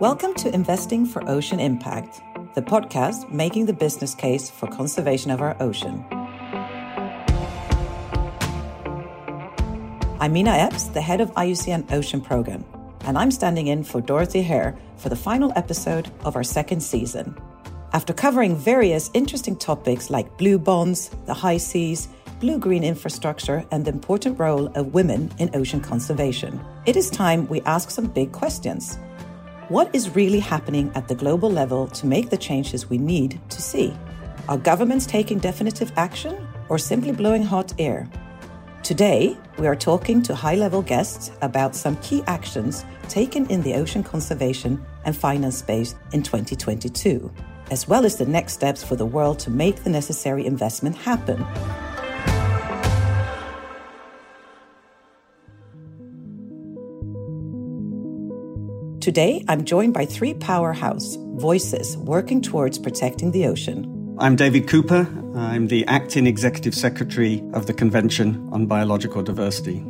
Welcome 0.00 0.32
to 0.36 0.54
Investing 0.54 1.04
for 1.04 1.22
Ocean 1.28 1.60
Impact, 1.60 2.22
the 2.54 2.62
podcast 2.62 3.30
making 3.30 3.66
the 3.66 3.74
business 3.74 4.14
case 4.14 4.48
for 4.48 4.66
conservation 4.66 5.30
of 5.30 5.42
our 5.42 5.54
ocean. 5.60 6.02
I'm 10.18 10.32
Minna 10.32 10.52
Epps, 10.52 10.84
the 10.84 11.02
head 11.02 11.20
of 11.20 11.30
IUCN 11.32 11.92
Ocean 11.92 12.22
Program, 12.22 12.64
and 13.04 13.18
I'm 13.18 13.30
standing 13.30 13.66
in 13.66 13.84
for 13.84 14.00
Dorothée 14.00 14.42
Herr 14.42 14.74
for 14.96 15.10
the 15.10 15.16
final 15.16 15.52
episode 15.54 16.10
of 16.24 16.34
our 16.34 16.44
second 16.44 16.80
season. 16.80 17.36
After 17.92 18.14
covering 18.14 18.56
various 18.56 19.10
interesting 19.12 19.54
topics 19.54 20.08
like 20.08 20.38
blue 20.38 20.58
bonds, 20.58 21.10
the 21.26 21.34
high 21.34 21.58
seas, 21.58 22.08
blue 22.40 22.58
green 22.58 22.84
infrastructure, 22.84 23.66
and 23.70 23.84
the 23.84 23.92
important 23.92 24.38
role 24.38 24.68
of 24.68 24.94
women 24.94 25.30
in 25.38 25.54
ocean 25.54 25.82
conservation, 25.82 26.58
it 26.86 26.96
is 26.96 27.10
time 27.10 27.46
we 27.48 27.60
ask 27.62 27.90
some 27.90 28.06
big 28.06 28.32
questions. 28.32 28.98
What 29.70 29.94
is 29.94 30.16
really 30.16 30.40
happening 30.40 30.90
at 30.96 31.06
the 31.06 31.14
global 31.14 31.48
level 31.48 31.86
to 31.86 32.04
make 32.04 32.28
the 32.28 32.36
changes 32.36 32.90
we 32.90 32.98
need 32.98 33.40
to 33.50 33.62
see? 33.62 33.94
Are 34.48 34.58
governments 34.58 35.06
taking 35.06 35.38
definitive 35.38 35.92
action 35.96 36.44
or 36.68 36.76
simply 36.76 37.12
blowing 37.12 37.44
hot 37.44 37.72
air? 37.78 38.10
Today, 38.82 39.36
we 39.60 39.68
are 39.68 39.76
talking 39.76 40.22
to 40.22 40.34
high 40.34 40.56
level 40.56 40.82
guests 40.82 41.30
about 41.40 41.76
some 41.76 41.94
key 41.98 42.24
actions 42.26 42.84
taken 43.08 43.46
in 43.46 43.62
the 43.62 43.74
ocean 43.74 44.02
conservation 44.02 44.84
and 45.04 45.16
finance 45.16 45.58
space 45.58 45.94
in 46.12 46.24
2022 46.24 47.30
as 47.70 47.86
well 47.86 48.04
as 48.04 48.16
the 48.16 48.26
next 48.26 48.54
steps 48.54 48.82
for 48.82 48.96
the 48.96 49.06
world 49.06 49.38
to 49.38 49.50
make 49.50 49.84
the 49.84 49.90
necessary 49.90 50.44
investment 50.44 50.96
happen. 50.96 51.46
Today, 59.00 59.42
I'm 59.48 59.64
joined 59.64 59.94
by 59.94 60.04
three 60.04 60.34
powerhouse 60.34 61.16
voices 61.36 61.96
working 61.96 62.42
towards 62.42 62.78
protecting 62.78 63.30
the 63.30 63.46
ocean. 63.46 64.14
I'm 64.18 64.36
David 64.36 64.68
Cooper. 64.68 65.08
I'm 65.34 65.68
the 65.68 65.86
acting 65.86 66.26
executive 66.26 66.74
secretary 66.74 67.42
of 67.54 67.66
the 67.66 67.72
Convention 67.72 68.46
on 68.52 68.66
Biological 68.66 69.22
Diversity. 69.22 69.80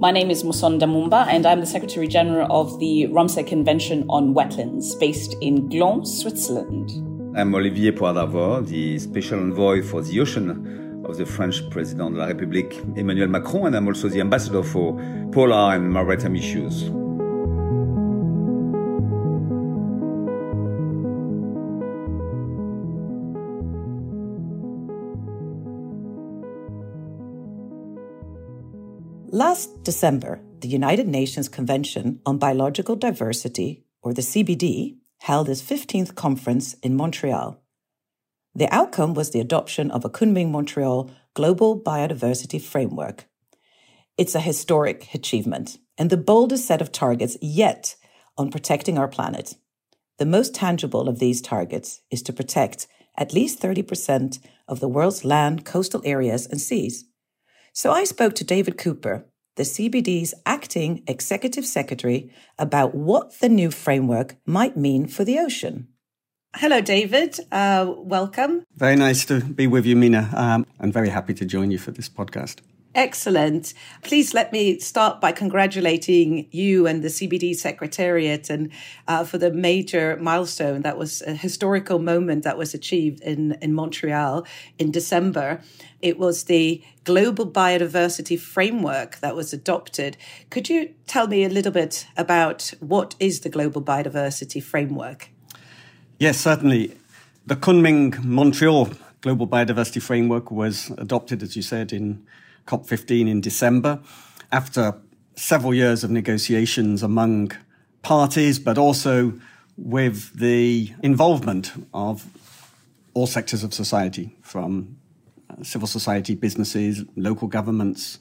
My 0.00 0.10
name 0.10 0.32
is 0.32 0.42
Musonda 0.42 0.82
Mumba, 0.82 1.28
and 1.28 1.46
I'm 1.46 1.60
the 1.60 1.66
Secretary 1.66 2.08
General 2.08 2.48
of 2.50 2.80
the 2.80 3.06
Ramsar 3.12 3.46
Convention 3.46 4.04
on 4.08 4.34
Wetlands, 4.34 4.98
based 4.98 5.36
in 5.40 5.68
Gland, 5.68 6.08
Switzerland. 6.08 6.90
I'm 7.38 7.54
Olivier 7.54 7.92
Poivre 7.92 8.66
the 8.66 8.98
Special 8.98 9.38
Envoy 9.38 9.84
for 9.84 10.02
the 10.02 10.18
Ocean 10.18 11.04
of 11.04 11.18
the 11.18 11.24
French 11.24 11.62
President 11.70 12.14
de 12.14 12.18
la 12.18 12.26
République, 12.26 12.98
Emmanuel 12.98 13.28
Macron, 13.28 13.66
and 13.66 13.76
I'm 13.76 13.86
also 13.86 14.08
the 14.08 14.20
Ambassador 14.20 14.64
for 14.64 15.00
Polar 15.30 15.76
and 15.76 15.88
Maritime 15.92 16.34
Issues. 16.34 16.90
Last 29.36 29.84
December, 29.84 30.40
the 30.60 30.68
United 30.68 31.06
Nations 31.06 31.46
Convention 31.46 32.22
on 32.24 32.38
Biological 32.38 32.96
Diversity, 32.96 33.84
or 34.00 34.14
the 34.14 34.22
CBD, 34.22 34.96
held 35.18 35.50
its 35.50 35.60
15th 35.60 36.14
conference 36.14 36.72
in 36.82 36.96
Montreal. 36.96 37.60
The 38.54 38.74
outcome 38.74 39.12
was 39.12 39.32
the 39.32 39.40
adoption 39.40 39.90
of 39.90 40.06
a 40.06 40.08
Kunming 40.08 40.50
Montreal 40.50 41.10
Global 41.34 41.78
Biodiversity 41.78 42.58
Framework. 42.58 43.26
It's 44.16 44.34
a 44.34 44.40
historic 44.40 45.12
achievement 45.12 45.76
and 45.98 46.08
the 46.08 46.16
boldest 46.16 46.64
set 46.64 46.80
of 46.80 46.90
targets 46.90 47.36
yet 47.42 47.96
on 48.38 48.50
protecting 48.50 48.96
our 48.96 49.06
planet. 49.06 49.56
The 50.16 50.24
most 50.24 50.54
tangible 50.54 51.10
of 51.10 51.18
these 51.18 51.42
targets 51.42 52.00
is 52.10 52.22
to 52.22 52.32
protect 52.32 52.86
at 53.18 53.34
least 53.34 53.60
30% 53.60 54.38
of 54.66 54.80
the 54.80 54.88
world's 54.88 55.26
land, 55.26 55.66
coastal 55.66 56.00
areas, 56.06 56.46
and 56.46 56.58
seas. 56.58 57.04
So 57.76 57.92
I 57.92 58.04
spoke 58.04 58.34
to 58.36 58.42
David 58.42 58.78
Cooper, 58.78 59.26
the 59.56 59.62
CBD's 59.62 60.32
acting 60.46 61.02
executive 61.06 61.66
secretary, 61.66 62.32
about 62.58 62.94
what 62.94 63.38
the 63.40 63.50
new 63.50 63.70
framework 63.70 64.36
might 64.46 64.78
mean 64.78 65.06
for 65.06 65.24
the 65.24 65.38
ocean. 65.38 65.88
Hello, 66.54 66.80
David. 66.80 67.38
Uh, 67.52 67.92
welcome. 67.98 68.64
Very 68.74 68.96
nice 68.96 69.26
to 69.26 69.40
be 69.44 69.66
with 69.66 69.84
you, 69.84 69.94
Minna. 69.94 70.30
Um, 70.34 70.64
I'm 70.80 70.90
very 70.90 71.10
happy 71.10 71.34
to 71.34 71.44
join 71.44 71.70
you 71.70 71.76
for 71.76 71.90
this 71.90 72.08
podcast. 72.08 72.60
Excellent. 72.96 73.74
Please 74.02 74.32
let 74.32 74.54
me 74.54 74.78
start 74.78 75.20
by 75.20 75.30
congratulating 75.30 76.48
you 76.50 76.86
and 76.86 77.04
the 77.04 77.08
CBD 77.08 77.54
Secretariat 77.54 78.48
and 78.48 78.72
uh, 79.06 79.22
for 79.22 79.36
the 79.36 79.52
major 79.52 80.16
milestone 80.18 80.80
that 80.80 80.96
was 80.96 81.20
a 81.26 81.34
historical 81.34 81.98
moment 81.98 82.42
that 82.44 82.56
was 82.56 82.72
achieved 82.72 83.20
in, 83.20 83.52
in 83.60 83.74
Montreal 83.74 84.46
in 84.78 84.90
December. 84.90 85.60
It 86.00 86.18
was 86.18 86.44
the 86.44 86.82
Global 87.04 87.46
Biodiversity 87.46 88.40
Framework 88.40 89.18
that 89.18 89.36
was 89.36 89.52
adopted. 89.52 90.16
Could 90.48 90.70
you 90.70 90.94
tell 91.06 91.26
me 91.26 91.44
a 91.44 91.50
little 91.50 91.72
bit 91.72 92.06
about 92.16 92.72
what 92.80 93.14
is 93.20 93.40
the 93.40 93.50
Global 93.50 93.82
Biodiversity 93.82 94.62
Framework? 94.62 95.28
Yes, 96.18 96.38
certainly. 96.40 96.96
The 97.44 97.56
Kunming 97.56 98.24
Montreal 98.24 98.88
Global 99.20 99.46
Biodiversity 99.46 100.00
Framework 100.00 100.50
was 100.50 100.90
adopted, 100.96 101.42
as 101.42 101.56
you 101.56 101.62
said, 101.62 101.92
in 101.92 102.24
COP15 102.66 103.28
in 103.28 103.40
December, 103.40 104.00
after 104.52 104.94
several 105.36 105.74
years 105.74 106.04
of 106.04 106.10
negotiations 106.10 107.02
among 107.02 107.52
parties, 108.02 108.58
but 108.58 108.78
also 108.78 109.32
with 109.76 110.32
the 110.38 110.92
involvement 111.02 111.72
of 111.92 112.26
all 113.14 113.26
sectors 113.26 113.62
of 113.62 113.72
society, 113.74 114.36
from 114.42 114.96
uh, 115.50 115.62
civil 115.62 115.88
society, 115.88 116.34
businesses, 116.34 117.04
local 117.16 117.48
governments, 117.48 118.18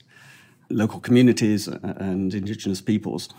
local 0.70 1.00
communities, 1.00 1.68
uh, 1.68 1.80
and 1.98 2.34
indigenous 2.34 2.82
peoples. 2.82 3.30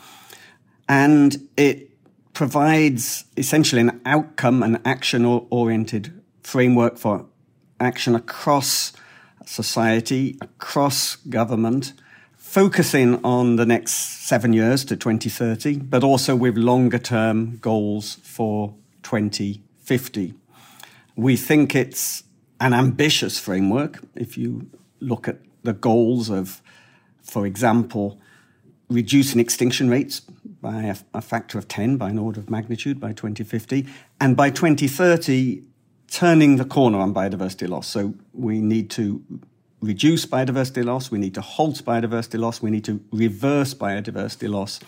And 0.89 1.49
it 1.57 1.91
provides 2.33 3.25
essentially 3.37 3.81
an 3.81 4.01
outcome 4.05 4.63
and 4.63 4.81
action 4.85 5.25
oriented 5.25 6.23
framework 6.43 6.99
for 6.99 7.27
action 7.81 8.15
across 8.15 8.93
society, 9.47 10.37
across 10.41 11.17
government, 11.17 11.93
focusing 12.37 13.25
on 13.25 13.57
the 13.57 13.67
next 13.67 13.93
seven 14.27 14.53
years 14.53 14.85
to 14.85 14.97
2030, 14.97 15.79
but 15.79 16.05
also 16.05 16.37
with 16.37 16.57
longer 16.57 16.99
term 16.99 17.59
goals 17.59 18.17
for 18.23 18.75
2050. 19.03 20.35
We 21.17 21.37
think 21.37 21.75
it's 21.75 22.25
an 22.61 22.75
ambitious 22.75 23.39
framework. 23.39 24.01
If 24.15 24.37
you 24.37 24.69
look 25.01 25.29
at 25.29 25.39
the 25.63 25.73
goals 25.73 26.31
of, 26.31 26.63
for 27.23 27.47
example, 27.47 28.21
reducing 28.89 29.41
extinction 29.41 29.91
rates 29.91 30.21
by 30.21 30.83
a, 30.83 30.97
a, 31.15 31.21
factor 31.21 31.59
of 31.59 31.67
10 31.69 31.97
by 31.97 32.11
an 32.11 32.19
order 32.19 32.41
of 32.41 32.49
magnitude 32.49 33.01
by 33.01 33.13
2050, 33.13 33.87
and 34.21 34.37
by 34.37 34.51
2030, 34.51 35.63
turning 36.11 36.57
the 36.57 36.65
corner 36.65 36.99
on 36.99 37.13
biodiversity 37.13 37.69
loss. 37.69 37.87
So 37.87 38.15
we 38.33 38.61
need 38.61 38.91
to 38.91 39.23
reduce 39.81 40.27
biodiversity 40.27 40.85
loss, 40.85 41.11
we 41.11 41.19
need 41.19 41.35
to 41.35 41.41
halt 41.41 41.85
biodiversity 41.85 42.39
loss, 42.39 42.63
we 42.63 42.71
need 42.71 42.85
to 42.85 43.01
reverse 43.13 43.75
biodiversity 43.75 44.49
loss 44.49 44.81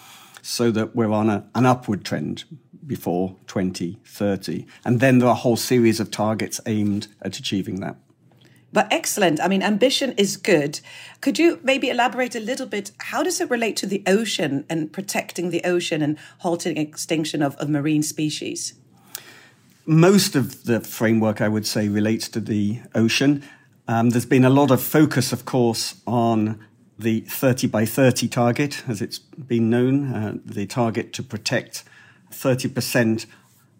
so 0.43 0.71
that 0.71 0.95
we're 0.97 1.13
on 1.13 1.29
a, 1.29 1.47
an 1.55 1.67
upward 1.67 2.05
trend 2.05 2.45
before 2.87 3.37
2030. 3.47 4.67
And 4.85 5.01
then 5.01 5.19
there 5.19 5.29
are 5.29 5.33
a 5.33 5.35
whole 5.35 5.57
series 5.57 6.01
of 6.01 6.11
targets 6.11 6.61
aimed 6.67 7.09
at 7.23 7.39
achieving 7.39 7.81
that. 7.81 7.97
But 8.73 8.93
excellent. 8.93 9.41
I 9.41 9.49
mean, 9.49 9.63
ambition 9.63 10.13
is 10.13 10.37
good. 10.37 10.81
Could 11.21 11.39
you 11.39 11.59
maybe 11.63 11.89
elaborate 11.89 12.35
a 12.35 12.41
little 12.41 12.67
bit? 12.67 12.93
How 12.99 13.23
does 13.23 13.41
it 13.41 13.51
relate 13.51 13.77
to 13.79 13.87
the 13.87 14.03
ocean 14.07 14.67
and 14.69 14.93
protecting 14.93 15.51
the 15.51 15.65
ocean 15.65 16.03
and 16.03 16.19
halting 16.39 16.77
extinction 16.77 17.43
of, 17.43 17.57
of 17.57 17.71
marine 17.71 18.03
species? 18.03 18.75
Most 19.89 20.37
of 20.37 20.65
the 20.65 20.81
framework, 20.81 21.41
I 21.41 21.49
would 21.49 21.67
say, 21.67 21.89
relates 21.89 22.29
to 22.31 22.41
the 22.41 22.81
ocean. 22.95 23.43
Um, 23.89 24.11
there's 24.11 24.27
been 24.27 24.45
a 24.45 24.51
lot 24.51 24.71
of 24.71 24.83
focus, 24.83 25.33
of 25.33 25.47
course, 25.47 25.95
on 26.07 26.63
the 26.99 27.21
30 27.21 27.69
by 27.69 27.87
30 27.87 28.29
target, 28.29 28.83
as 28.87 29.01
it's 29.01 29.19
been 29.19 29.71
known, 29.71 30.13
uh, 30.13 30.35
the 30.45 30.67
target 30.67 31.15
to 31.15 31.23
protect 31.23 31.85
30% 32.31 33.25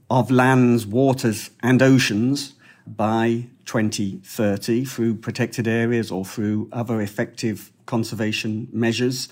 of 0.09 0.31
lands, 0.31 0.87
waters, 0.87 1.51
and 1.63 1.83
oceans 1.83 2.55
by 2.87 3.45
2030 3.67 4.87
through 4.87 5.15
protected 5.15 5.69
areas 5.69 6.11
or 6.11 6.25
through 6.25 6.71
other 6.73 7.03
effective 7.03 7.71
conservation 7.85 8.67
measures, 8.73 9.29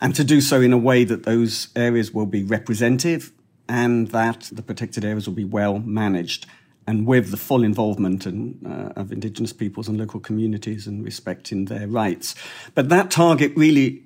and 0.00 0.14
to 0.14 0.22
do 0.22 0.40
so 0.40 0.60
in 0.60 0.72
a 0.72 0.78
way 0.78 1.02
that 1.02 1.24
those 1.24 1.68
areas 1.74 2.12
will 2.14 2.26
be 2.26 2.44
representative 2.44 3.32
and 3.70 4.08
that 4.08 4.50
the 4.52 4.62
protected 4.62 5.04
areas 5.04 5.28
will 5.28 5.34
be 5.34 5.44
well 5.44 5.78
managed 5.78 6.44
and 6.88 7.06
with 7.06 7.30
the 7.30 7.36
full 7.36 7.62
involvement 7.62 8.26
in, 8.26 8.58
uh, 8.66 9.00
of 9.00 9.12
Indigenous 9.12 9.52
peoples 9.52 9.86
and 9.86 9.96
local 9.96 10.18
communities 10.18 10.88
and 10.88 11.04
respecting 11.04 11.66
their 11.66 11.86
rights. 11.86 12.34
But 12.74 12.88
that 12.88 13.12
target 13.12 13.52
really 13.54 14.02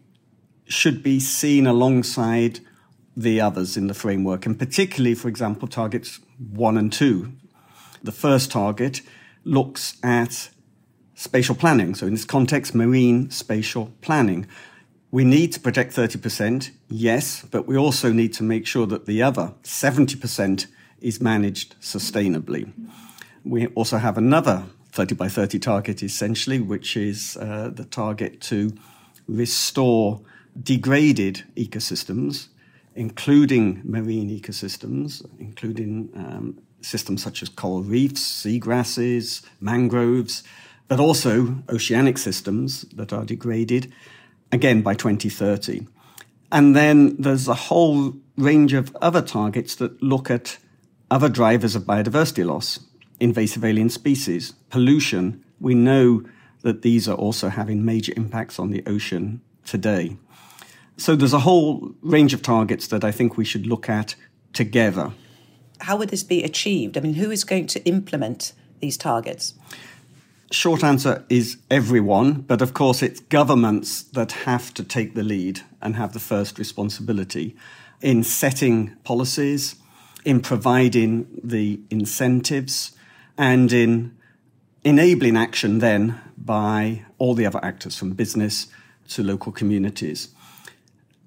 should 0.67 1.03
be 1.03 1.19
seen 1.19 1.67
alongside 1.67 2.61
the 3.17 3.41
others 3.41 3.77
in 3.77 3.87
the 3.87 3.95
framework, 3.95 4.45
and 4.45 4.59
particularly, 4.59 5.15
for 5.15 5.29
example, 5.29 5.67
targets 5.67 6.21
one 6.37 6.77
and 6.77 6.93
two. 6.93 7.33
The 8.03 8.13
first 8.13 8.51
target 8.51 9.01
looks 9.45 9.97
at 10.03 10.51
spatial 11.15 11.55
planning. 11.55 11.95
So, 11.95 12.07
in 12.07 12.13
this 12.13 12.25
context, 12.27 12.75
marine 12.75 13.31
spatial 13.31 13.93
planning. 14.03 14.47
We 15.15 15.23
need 15.23 15.53
to 15.53 15.61
protect 15.61 15.95
30%, 15.95 16.73
yes, 16.89 17.45
but 17.49 17.69
we 17.69 17.77
also 17.77 18.11
need 18.11 18.33
to 18.33 18.43
make 18.43 18.67
sure 18.67 18.85
that 18.89 19.07
the 19.07 19.23
other 19.23 19.55
70% 19.63 20.67
is 21.01 21.21
managed 21.21 21.81
sustainably. 21.81 22.73
We 23.45 23.69
also 23.77 23.99
have 23.99 24.19
another 24.19 24.65
30 24.91 25.15
by 25.15 25.29
30 25.29 25.61
target, 25.61 26.03
essentially, 26.03 26.59
which 26.59 26.97
is 26.97 27.37
uh, 27.37 27.71
the 27.73 27.85
target 27.85 28.41
to 28.51 28.73
restore 29.29 30.21
degraded 30.61 31.45
ecosystems, 31.57 32.49
including 32.97 33.83
marine 33.85 34.37
ecosystems, 34.37 35.25
including 35.39 36.11
um, 36.17 36.59
systems 36.81 37.23
such 37.23 37.41
as 37.41 37.49
coral 37.49 37.85
reefs, 37.85 38.21
seagrasses, 38.21 39.45
mangroves, 39.61 40.43
but 40.89 40.99
also 40.99 41.63
oceanic 41.69 42.19
systems 42.19 42.83
that 42.97 43.13
are 43.13 43.25
degraded, 43.25 43.93
again 44.55 44.81
by 44.81 44.95
2030. 44.95 45.87
And 46.51 46.75
then 46.75 47.17
there's 47.19 47.49
a 47.49 47.55
whole 47.55 48.15
range 48.37 48.73
of 48.73 48.97
other 49.03 49.21
targets 49.21 49.75
that 49.77 50.03
look 50.03 50.31
at 50.31 50.59
other 51.11 51.29
drivers 51.29 51.75
of 51.75 51.83
biodiversity 51.83 52.47
loss, 52.47 52.81
invasive 53.21 53.65
alien 53.65 53.91
species, 53.91 54.53
pollution. 54.71 55.45
We 55.61 55.75
know 55.75 56.23
that 56.63 56.83
these 56.83 57.09
are 57.09 57.17
also 57.17 57.49
having 57.49 57.85
major 57.85 58.13
impacts 58.17 58.59
on 58.59 58.71
the 58.71 58.83
ocean 58.87 59.43
today. 59.65 60.17
So 60.97 61.17
there's 61.17 61.33
a 61.33 61.41
whole 61.41 61.93
range 62.01 62.33
of 62.33 62.41
targets 62.41 62.87
that 62.89 63.05
I 63.05 63.11
think 63.11 63.37
we 63.37 63.45
should 63.45 63.67
look 63.67 63.89
at 63.89 64.15
together. 64.53 65.13
How 65.81 65.97
would 65.97 66.11
this 66.11 66.23
be 66.23 66.45
achieved? 66.45 66.97
I 66.97 67.01
mean, 67.01 67.15
who 67.15 67.31
is 67.31 67.43
going 67.43 67.67
to 67.69 67.85
implement 67.85 68.53
these 68.81 68.97
targets? 68.97 69.55
Short 70.55 70.85
answer 70.85 71.25
is 71.29 71.59
everyone, 71.69 72.43
but 72.43 72.63
of 72.63 72.75
course, 72.75 73.03
it's 73.03 73.19
governments 73.19 74.05
that 74.05 74.31
have 74.47 74.73
to 74.75 74.85
take 74.85 75.15
the 75.15 75.25
lead 75.25 75.63
and 75.83 75.97
have 75.97 76.13
the 76.13 76.21
first 76.21 76.61
responsibility 76.61 77.57
in 78.01 78.23
setting 78.23 78.95
policies, 79.03 79.75
in 80.25 80.41
providing 80.41 81.27
the 81.43 81.81
incentives, 81.91 82.93
and 83.37 83.73
in 83.73 84.17
enabling 84.85 85.37
action 85.37 85.81
then 85.81 86.21
by 86.39 87.05
all 87.19 87.35
the 87.35 87.47
other 87.47 87.63
actors 87.65 87.99
from 87.99 88.13
business 88.13 88.69
to 89.09 89.25
local 89.25 89.51
communities. 89.51 90.29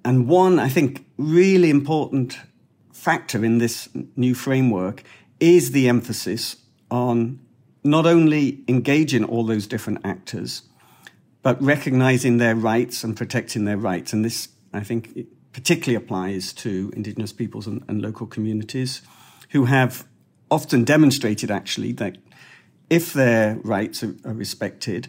And 0.06 0.30
one, 0.30 0.58
I 0.58 0.70
think, 0.70 1.06
really 1.18 1.70
important 1.70 2.38
factor 2.94 3.44
in 3.44 3.58
this 3.58 3.90
new 4.16 4.34
framework 4.34 5.04
is 5.42 5.74
the 5.74 5.90
emphasis 5.90 6.56
on 6.90 7.42
not 7.88 8.06
only 8.06 8.64
engaging 8.68 9.24
all 9.24 9.46
those 9.46 9.68
different 9.68 10.00
actors, 10.04 10.64
but 11.42 11.62
recognizing 11.62 12.38
their 12.38 12.56
rights 12.56 13.04
and 13.04 13.16
protecting 13.16 13.66
their 13.66 13.78
rights. 13.78 14.14
And 14.14 14.26
this, 14.26 14.50
I 14.74 14.82
think, 14.82 15.28
particularly 15.54 15.96
applies 15.96 16.54
to 16.54 16.92
Indigenous 16.96 17.34
peoples 17.34 17.68
and, 17.68 17.84
and 17.88 18.02
local 18.02 18.28
communities 18.28 19.02
who 19.50 19.66
have 19.66 20.06
often 20.52 20.84
demonstrated 20.84 21.50
actually 21.50 21.94
that 21.94 22.18
if 22.90 23.14
their 23.14 23.56
rights 23.64 24.04
are, 24.04 24.16
are 24.26 24.34
respected, 24.34 25.08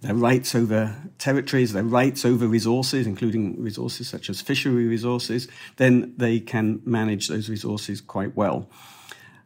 their 0.00 0.14
rights 0.14 0.54
over 0.54 0.94
territories, 1.18 1.72
their 1.72 1.82
rights 1.82 2.24
over 2.24 2.46
resources, 2.46 3.06
including 3.06 3.60
resources 3.60 4.08
such 4.08 4.30
as 4.30 4.40
fishery 4.40 4.86
resources, 4.86 5.48
then 5.76 6.14
they 6.16 6.38
can 6.38 6.80
manage 6.84 7.28
those 7.28 7.48
resources 7.48 8.00
quite 8.00 8.36
well. 8.36 8.68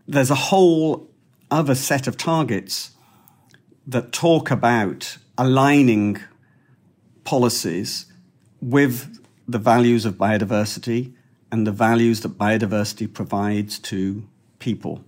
There's 0.06 0.30
a 0.30 0.34
whole 0.34 1.11
other 1.52 1.74
set 1.74 2.06
of 2.08 2.16
targets 2.16 2.92
that 3.86 4.10
talk 4.10 4.50
about 4.50 5.18
aligning 5.36 6.18
policies 7.24 8.06
with 8.60 9.18
the 9.46 9.58
values 9.58 10.04
of 10.06 10.14
biodiversity 10.14 11.12
and 11.50 11.66
the 11.66 11.72
values 11.72 12.20
that 12.20 12.38
biodiversity 12.38 13.12
provides 13.12 13.78
to 13.78 14.26
people. 14.58 15.04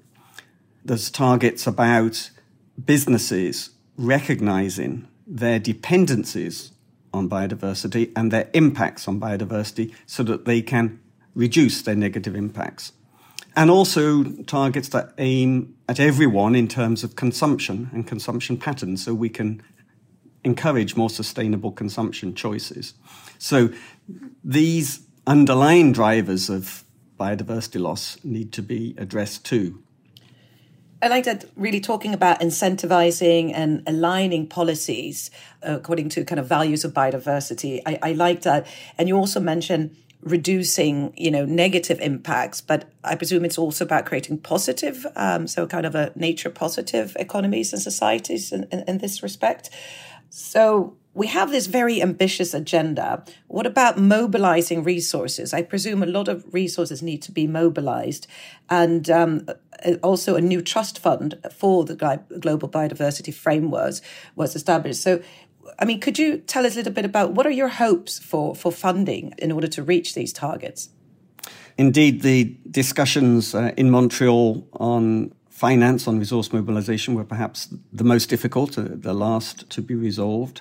There's 0.84 1.10
targets 1.10 1.66
about 1.66 2.30
businesses 2.84 3.70
recognizing 3.96 5.08
their 5.26 5.58
dependencies 5.58 6.72
on 7.14 7.30
biodiversity 7.30 8.12
and 8.14 8.30
their 8.30 8.50
impacts 8.52 9.08
on 9.08 9.18
biodiversity 9.18 9.94
so 10.04 10.22
that 10.24 10.44
they 10.44 10.60
can 10.60 11.00
reduce 11.34 11.80
their 11.80 11.94
negative 11.94 12.36
impacts. 12.36 12.92
And 13.56 13.70
also 13.70 14.24
targets 14.24 14.88
that 14.88 15.12
aim 15.18 15.76
at 15.88 16.00
everyone 16.00 16.54
in 16.56 16.66
terms 16.66 17.04
of 17.04 17.14
consumption 17.14 17.90
and 17.92 18.06
consumption 18.06 18.56
patterns 18.56 19.04
so 19.04 19.14
we 19.14 19.28
can 19.28 19.62
encourage 20.44 20.96
more 20.96 21.10
sustainable 21.10 21.72
consumption 21.72 22.34
choices. 22.34 22.94
So 23.38 23.70
these 24.42 25.00
underlying 25.26 25.92
drivers 25.92 26.50
of 26.50 26.84
biodiversity 27.18 27.80
loss 27.80 28.18
need 28.24 28.52
to 28.52 28.62
be 28.62 28.94
addressed 28.98 29.44
too. 29.44 29.82
I 31.00 31.08
like 31.08 31.24
that 31.24 31.44
really 31.54 31.80
talking 31.80 32.14
about 32.14 32.40
incentivizing 32.40 33.52
and 33.54 33.82
aligning 33.86 34.46
policies 34.46 35.30
uh, 35.62 35.76
according 35.76 36.08
to 36.10 36.24
kind 36.24 36.40
of 36.40 36.46
values 36.46 36.82
of 36.82 36.94
biodiversity. 36.94 37.82
I, 37.84 37.98
I 38.02 38.12
like 38.12 38.42
that. 38.42 38.66
And 38.96 39.06
you 39.06 39.16
also 39.16 39.38
mentioned 39.38 39.94
reducing, 40.24 41.12
you 41.16 41.30
know, 41.30 41.44
negative 41.44 42.00
impacts, 42.00 42.60
but 42.60 42.90
I 43.04 43.14
presume 43.14 43.44
it's 43.44 43.58
also 43.58 43.84
about 43.84 44.06
creating 44.06 44.38
positive, 44.38 45.06
um, 45.16 45.46
so 45.46 45.66
kind 45.66 45.84
of 45.84 45.94
a 45.94 46.12
nature 46.16 46.50
positive 46.50 47.16
economies 47.20 47.72
and 47.72 47.80
societies 47.80 48.50
in, 48.50 48.66
in, 48.72 48.84
in 48.88 48.98
this 48.98 49.22
respect. 49.22 49.70
So 50.30 50.96
we 51.12 51.28
have 51.28 51.50
this 51.50 51.66
very 51.66 52.02
ambitious 52.02 52.54
agenda. 52.54 53.24
What 53.46 53.66
about 53.66 53.98
mobilizing 53.98 54.82
resources? 54.82 55.54
I 55.54 55.62
presume 55.62 56.02
a 56.02 56.06
lot 56.06 56.26
of 56.26 56.52
resources 56.52 57.02
need 57.02 57.22
to 57.22 57.32
be 57.32 57.46
mobilized, 57.46 58.26
and 58.68 59.08
um, 59.08 59.46
also 60.02 60.34
a 60.34 60.40
new 60.40 60.60
trust 60.60 60.98
fund 60.98 61.38
for 61.52 61.84
the 61.84 61.94
global 62.40 62.68
biodiversity 62.68 63.32
frameworks 63.32 64.02
was 64.34 64.56
established. 64.56 65.02
So, 65.02 65.22
I 65.78 65.84
mean, 65.84 66.00
could 66.00 66.18
you 66.18 66.38
tell 66.38 66.66
us 66.66 66.74
a 66.74 66.76
little 66.76 66.92
bit 66.92 67.04
about 67.04 67.32
what 67.32 67.46
are 67.46 67.50
your 67.50 67.68
hopes 67.68 68.18
for 68.18 68.54
for 68.54 68.72
funding 68.72 69.34
in 69.38 69.52
order 69.52 69.68
to 69.68 69.82
reach 69.82 70.14
these 70.14 70.32
targets? 70.32 70.88
Indeed, 71.76 72.22
the 72.22 72.56
discussions 72.70 73.54
uh, 73.54 73.72
in 73.76 73.90
Montreal 73.90 74.66
on 74.74 75.32
finance 75.50 76.06
on 76.08 76.18
resource 76.18 76.52
mobilization 76.52 77.14
were 77.14 77.24
perhaps 77.24 77.68
the 77.92 78.04
most 78.04 78.28
difficult, 78.28 78.78
uh, 78.78 78.84
the 78.88 79.14
last 79.14 79.68
to 79.70 79.82
be 79.82 79.94
resolved. 79.94 80.60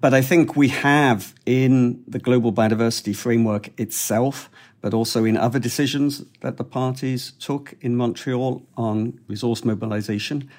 But 0.00 0.12
I 0.12 0.22
think 0.22 0.56
we 0.56 0.68
have 0.68 1.34
in 1.46 2.02
the 2.06 2.18
global 2.18 2.52
biodiversity 2.52 3.16
framework 3.16 3.78
itself, 3.80 4.50
but 4.82 4.92
also 4.92 5.24
in 5.24 5.36
other 5.36 5.58
decisions 5.58 6.24
that 6.40 6.58
the 6.58 6.64
parties 6.64 7.32
took 7.38 7.74
in 7.80 7.96
Montreal 7.96 8.62
on 8.76 9.18
resource 9.26 9.64
mobilization, 9.64 10.50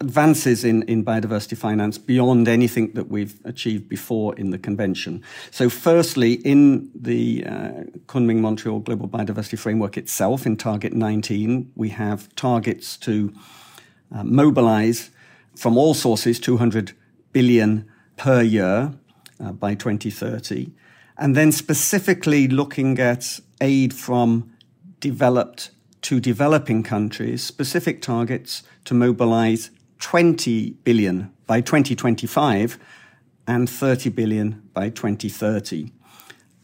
advances 0.00 0.64
in, 0.64 0.82
in 0.84 1.04
biodiversity 1.04 1.56
finance 1.56 1.98
beyond 1.98 2.48
anything 2.48 2.92
that 2.92 3.08
we've 3.08 3.38
achieved 3.44 3.88
before 3.88 4.34
in 4.36 4.50
the 4.50 4.58
convention. 4.58 5.22
So, 5.50 5.68
firstly, 5.68 6.34
in 6.34 6.90
the 6.94 7.44
uh, 7.46 7.70
Kunming 8.06 8.38
Montreal 8.40 8.80
Global 8.80 9.08
Biodiversity 9.08 9.58
Framework 9.58 9.96
itself, 9.96 10.46
in 10.46 10.56
Target 10.56 10.92
19, 10.92 11.72
we 11.76 11.90
have 11.90 12.34
targets 12.34 12.96
to 12.98 13.32
uh, 14.14 14.24
mobilize 14.24 15.10
from 15.56 15.76
all 15.76 15.94
sources 15.94 16.40
200 16.40 16.92
billion 17.32 17.88
per 18.16 18.42
year 18.42 18.92
uh, 19.40 19.52
by 19.52 19.74
2030. 19.74 20.72
And 21.18 21.36
then 21.36 21.52
specifically 21.52 22.48
looking 22.48 22.98
at 22.98 23.40
aid 23.60 23.94
from 23.94 24.52
developed 25.00 25.70
to 26.02 26.20
developing 26.20 26.82
countries, 26.82 27.42
specific 27.42 28.02
targets 28.02 28.62
to 28.84 28.94
mobilize 28.94 29.70
20 30.02 30.70
billion 30.84 31.32
by 31.46 31.60
2025 31.60 32.78
and 33.46 33.70
30 33.70 34.10
billion 34.10 34.68
by 34.74 34.90
2030. 34.90 35.90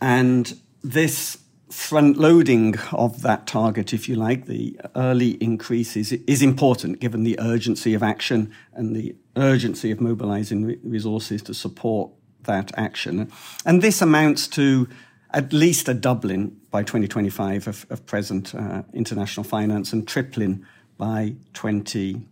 And 0.01 0.61
this 0.83 1.39
front 1.71 2.17
loading 2.17 2.77
of 2.93 3.23
that 3.23 3.47
target, 3.47 3.93
if 3.93 4.09
you 4.09 4.17
like, 4.17 4.47
the 4.47 4.79
early 4.97 5.31
increases, 5.43 6.13
is 6.13 6.43
important 6.43 7.01
given 7.01 7.23
the 7.23 7.39
urgency 7.41 7.95
of 7.95 8.03
action 8.03 8.53
and 8.75 8.95
the 8.95 9.15
urgency 9.37 9.91
of 9.91 10.01
mobilizing 10.01 10.79
resources 10.83 11.43
to 11.43 11.55
support 11.55 12.11
that 12.45 12.73
action. 12.77 13.31
And 13.65 13.83
this 13.83 14.03
amounts 14.03 14.49
to 14.49 14.89
at 15.33 15.53
least 15.53 15.89
a 15.89 15.95
doubling 15.95 16.57
by 16.71 16.83
2025 16.83 17.69
of, 17.69 17.87
of 17.91 18.05
present 18.07 18.55
uh, 18.55 18.83
international 18.95 19.45
finance 19.45 19.93
and 19.93 20.09
tripling 20.09 20.65
by 20.97 21.35
2030. 21.53 22.23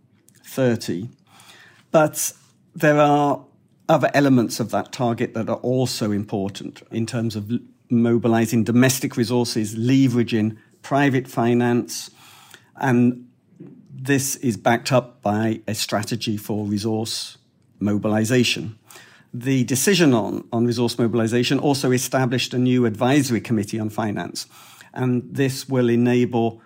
But 1.91 2.33
there 2.75 2.99
are 2.99 3.43
other 3.89 4.09
elements 4.13 4.59
of 4.59 4.71
that 4.71 4.91
target 4.91 5.33
that 5.33 5.49
are 5.49 5.57
also 5.57 6.11
important 6.11 6.81
in 6.91 7.05
terms 7.05 7.35
of 7.35 7.51
mobilizing 7.89 8.63
domestic 8.63 9.15
resources, 9.15 9.75
leveraging 9.75 10.57
private 10.81 11.27
finance, 11.27 12.11
and 12.75 13.27
this 13.91 14.35
is 14.37 14.57
backed 14.57 14.91
up 14.91 15.21
by 15.21 15.61
a 15.67 15.73
strategy 15.73 16.37
for 16.37 16.65
resource 16.65 17.37
mobilization. 17.79 18.77
The 19.33 19.63
decision 19.63 20.13
on, 20.13 20.47
on 20.51 20.65
resource 20.65 20.97
mobilization 20.97 21.59
also 21.59 21.91
established 21.91 22.53
a 22.53 22.57
new 22.57 22.85
advisory 22.85 23.41
committee 23.41 23.79
on 23.79 23.89
finance, 23.89 24.47
and 24.93 25.23
this 25.29 25.67
will 25.67 25.89
enable 25.89 26.61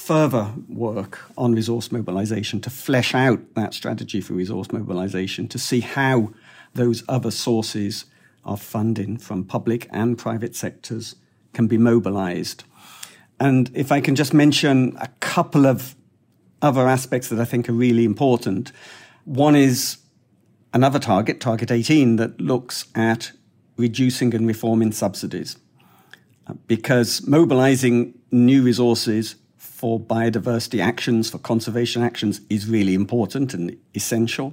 further 0.00 0.52
work 0.68 1.20
on 1.36 1.52
resource 1.52 1.92
mobilization 1.92 2.60
to 2.60 2.70
flesh 2.70 3.14
out 3.14 3.54
that 3.54 3.74
strategy 3.74 4.20
for 4.20 4.32
resource 4.32 4.72
mobilization 4.72 5.46
to 5.48 5.58
see 5.58 5.80
how 5.80 6.32
those 6.74 7.04
other 7.08 7.30
sources 7.30 8.06
of 8.44 8.60
funding 8.60 9.16
from 9.16 9.44
public 9.44 9.86
and 9.90 10.16
private 10.16 10.56
sectors 10.56 11.16
can 11.52 11.66
be 11.66 11.78
mobilized. 11.78 12.64
And 13.38 13.70
if 13.74 13.92
I 13.92 14.00
can 14.00 14.14
just 14.14 14.32
mention 14.34 14.96
a 15.00 15.08
couple 15.20 15.66
of 15.66 15.94
other 16.62 16.88
aspects 16.88 17.28
that 17.28 17.40
I 17.40 17.44
think 17.44 17.68
are 17.68 17.72
really 17.72 18.04
important. 18.04 18.72
One 19.24 19.56
is 19.56 19.98
another 20.72 20.98
target, 20.98 21.40
Target 21.40 21.70
18, 21.70 22.16
that 22.16 22.40
looks 22.40 22.86
at 22.94 23.32
reducing 23.76 24.34
and 24.34 24.46
reforming 24.46 24.92
subsidies. 24.92 25.56
Uh, 26.46 26.54
because 26.66 27.26
mobilizing 27.26 28.14
new 28.30 28.62
resources 28.62 29.36
for 29.80 29.98
biodiversity 29.98 30.78
actions, 30.78 31.30
for 31.30 31.38
conservation 31.38 32.02
actions, 32.02 32.42
is 32.50 32.68
really 32.68 32.92
important 32.92 33.54
and 33.54 33.74
essential. 33.94 34.52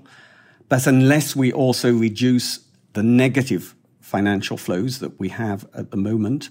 But 0.70 0.88
unless 0.88 1.36
we 1.36 1.52
also 1.52 1.92
reduce 1.94 2.62
the 2.94 3.04
negative 3.04 3.76
financial 4.00 4.56
flows 4.56 5.00
that 5.00 5.20
we 5.20 5.28
have 5.28 5.68
at 5.74 5.92
the 5.92 5.98
moment, 5.98 6.48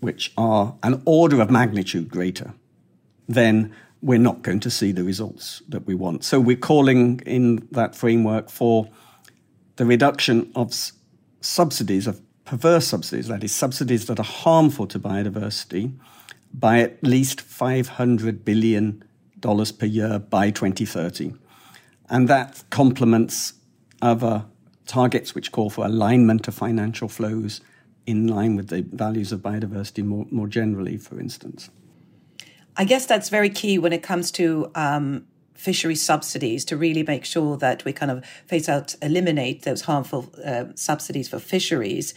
which 0.00 0.32
are 0.36 0.74
an 0.82 1.00
order 1.04 1.40
of 1.40 1.50
magnitude 1.52 2.08
greater, 2.08 2.52
then 3.28 3.72
we're 4.02 4.18
not 4.18 4.42
going 4.42 4.58
to 4.58 4.70
see 4.70 4.90
the 4.90 5.04
results 5.04 5.62
that 5.68 5.86
we 5.86 5.94
want. 5.94 6.24
So 6.24 6.40
we're 6.40 6.56
calling 6.56 7.20
in 7.26 7.68
that 7.70 7.94
framework 7.94 8.50
for 8.50 8.88
the 9.76 9.86
reduction 9.86 10.50
of 10.56 10.70
s- 10.70 10.94
subsidies, 11.40 12.08
of 12.08 12.20
perverse 12.44 12.88
subsidies, 12.88 13.28
that 13.28 13.44
is, 13.44 13.54
subsidies 13.54 14.06
that 14.06 14.18
are 14.18 14.24
harmful 14.24 14.88
to 14.88 14.98
biodiversity, 14.98 15.92
by 16.58 16.80
at 16.80 17.02
least 17.02 17.46
$500 17.46 18.44
billion 18.44 19.04
per 19.42 19.86
year 19.86 20.18
by 20.18 20.50
2030. 20.50 21.34
And 22.08 22.28
that 22.28 22.64
complements 22.70 23.52
other 24.00 24.46
targets 24.86 25.34
which 25.34 25.52
call 25.52 25.68
for 25.68 25.84
alignment 25.84 26.48
of 26.48 26.54
financial 26.54 27.08
flows 27.08 27.60
in 28.06 28.26
line 28.26 28.56
with 28.56 28.68
the 28.68 28.82
values 28.82 29.32
of 29.32 29.40
biodiversity 29.40 30.04
more, 30.04 30.26
more 30.30 30.46
generally, 30.46 30.96
for 30.96 31.20
instance. 31.20 31.70
I 32.76 32.84
guess 32.84 33.04
that's 33.06 33.28
very 33.28 33.50
key 33.50 33.78
when 33.78 33.92
it 33.92 34.02
comes 34.02 34.30
to 34.32 34.70
um, 34.74 35.26
fishery 35.54 35.96
subsidies 35.96 36.64
to 36.66 36.76
really 36.76 37.02
make 37.02 37.24
sure 37.24 37.56
that 37.56 37.84
we 37.84 37.92
kind 37.92 38.10
of 38.10 38.24
phase 38.46 38.68
out, 38.68 38.94
eliminate 39.02 39.62
those 39.62 39.82
harmful 39.82 40.32
uh, 40.44 40.66
subsidies 40.74 41.28
for 41.28 41.38
fisheries. 41.38 42.14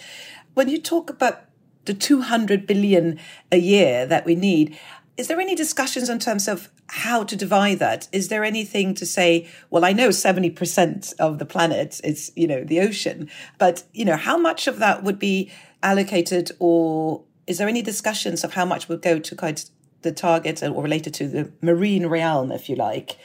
When 0.53 0.69
you 0.69 0.79
talk 0.79 1.09
about 1.09 1.48
the 1.89 1.93
200 1.95 2.67
billion 2.67 3.19
a 3.51 3.57
year 3.57 4.05
that 4.05 4.23
we 4.23 4.35
need, 4.35 4.77
is 5.17 5.27
there 5.27 5.39
any 5.39 5.55
discussions 5.55 6.07
in 6.07 6.19
terms 6.19 6.47
of 6.47 6.69
how 6.85 7.23
to 7.23 7.35
divide 7.35 7.79
that? 7.79 8.07
Is 8.11 8.27
there 8.27 8.43
anything 8.43 8.93
to 8.93 9.07
say, 9.07 9.47
well, 9.71 9.83
I 9.83 9.91
know 9.91 10.09
70% 10.09 11.19
of 11.19 11.39
the 11.39 11.47
planet 11.47 11.99
is, 12.03 12.31
you 12.35 12.45
know, 12.45 12.63
the 12.63 12.79
ocean, 12.79 13.27
but, 13.57 13.85
you 13.91 14.05
know, 14.05 14.17
how 14.17 14.37
much 14.37 14.67
of 14.67 14.77
that 14.77 15.01
would 15.01 15.17
be 15.17 15.51
allocated 15.81 16.51
or 16.59 17.23
is 17.47 17.57
there 17.57 17.67
any 17.67 17.81
discussions 17.81 18.43
of 18.43 18.53
how 18.53 18.65
much 18.65 18.87
would 18.87 19.01
go 19.01 19.17
to 19.17 19.35
kind 19.35 19.57
of 19.57 19.65
the 20.03 20.11
target 20.11 20.61
or 20.61 20.83
related 20.83 21.15
to 21.15 21.27
the 21.27 21.51
marine 21.59 22.05
realm, 22.05 22.51
if 22.51 22.69
you 22.69 22.75
like? 22.75 23.17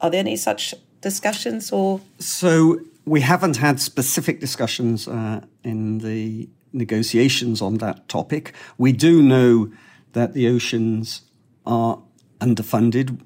Are 0.00 0.08
there 0.08 0.20
any 0.20 0.36
such 0.36 0.72
discussions 1.00 1.72
or? 1.72 2.00
So 2.20 2.78
we 3.04 3.22
haven't 3.22 3.56
had 3.56 3.80
specific 3.80 4.38
discussions 4.38 5.08
uh, 5.08 5.40
in 5.64 5.98
the 5.98 6.48
negotiations 6.72 7.62
on 7.62 7.78
that 7.78 8.08
topic. 8.08 8.52
We 8.76 8.92
do 8.92 9.22
know 9.22 9.72
that 10.12 10.34
the 10.34 10.48
oceans 10.48 11.22
are 11.66 12.00
underfunded, 12.40 13.20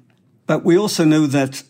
but 0.47 0.63
we 0.63 0.77
also 0.77 1.05
know 1.05 1.27
that 1.27 1.63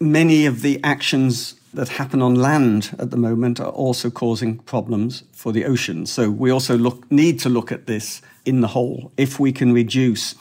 many 0.00 0.46
of 0.46 0.62
the 0.62 0.80
actions 0.82 1.54
that 1.72 1.88
happen 1.88 2.22
on 2.22 2.34
land 2.34 2.94
at 2.98 3.10
the 3.10 3.16
moment 3.16 3.60
are 3.60 3.70
also 3.70 4.10
causing 4.10 4.58
problems 4.58 5.24
for 5.32 5.52
the 5.52 5.64
ocean. 5.64 6.06
So 6.06 6.30
we 6.30 6.50
also 6.50 6.78
look, 6.78 7.10
need 7.10 7.40
to 7.40 7.48
look 7.48 7.72
at 7.72 7.86
this 7.86 8.22
in 8.44 8.60
the 8.60 8.68
whole. 8.68 9.12
If 9.16 9.40
we 9.40 9.52
can 9.52 9.72
reduce 9.72 10.34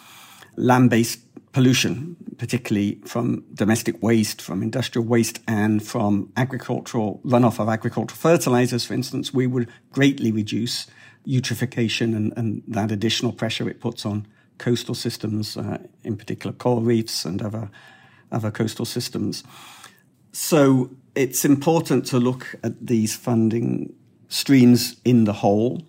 land-based 0.55 1.19
pollution, 1.51 2.15
particularly 2.37 2.99
from 3.05 3.43
domestic 3.53 4.01
waste, 4.01 4.41
from 4.41 4.63
industrial 4.63 5.05
waste, 5.05 5.39
and 5.47 5.83
from 5.83 6.31
agricultural 6.35 7.21
runoff 7.23 7.59
of 7.59 7.69
agricultural 7.69 8.17
fertilizers, 8.17 8.85
for 8.85 8.93
instance, 8.93 9.33
we 9.33 9.47
would 9.47 9.69
greatly 9.91 10.31
reduce 10.31 10.87
eutrophication 11.27 12.15
and, 12.15 12.33
and 12.35 12.63
that 12.67 12.91
additional 12.91 13.31
pressure 13.31 13.69
it 13.69 13.79
puts 13.79 14.05
on 14.05 14.27
coastal 14.57 14.95
systems, 14.95 15.57
uh, 15.57 15.77
in 16.03 16.17
particular 16.17 16.53
coral 16.53 16.81
reefs 16.81 17.25
and 17.25 17.41
other 17.41 17.69
other 18.31 18.51
coastal 18.51 18.85
systems. 18.85 19.43
So 20.31 20.89
it's 21.15 21.45
important 21.45 22.05
to 22.07 22.19
look 22.19 22.55
at 22.63 22.87
these 22.87 23.15
funding 23.15 23.93
streams 24.27 24.99
in 25.05 25.25
the 25.25 25.33
whole. 25.33 25.83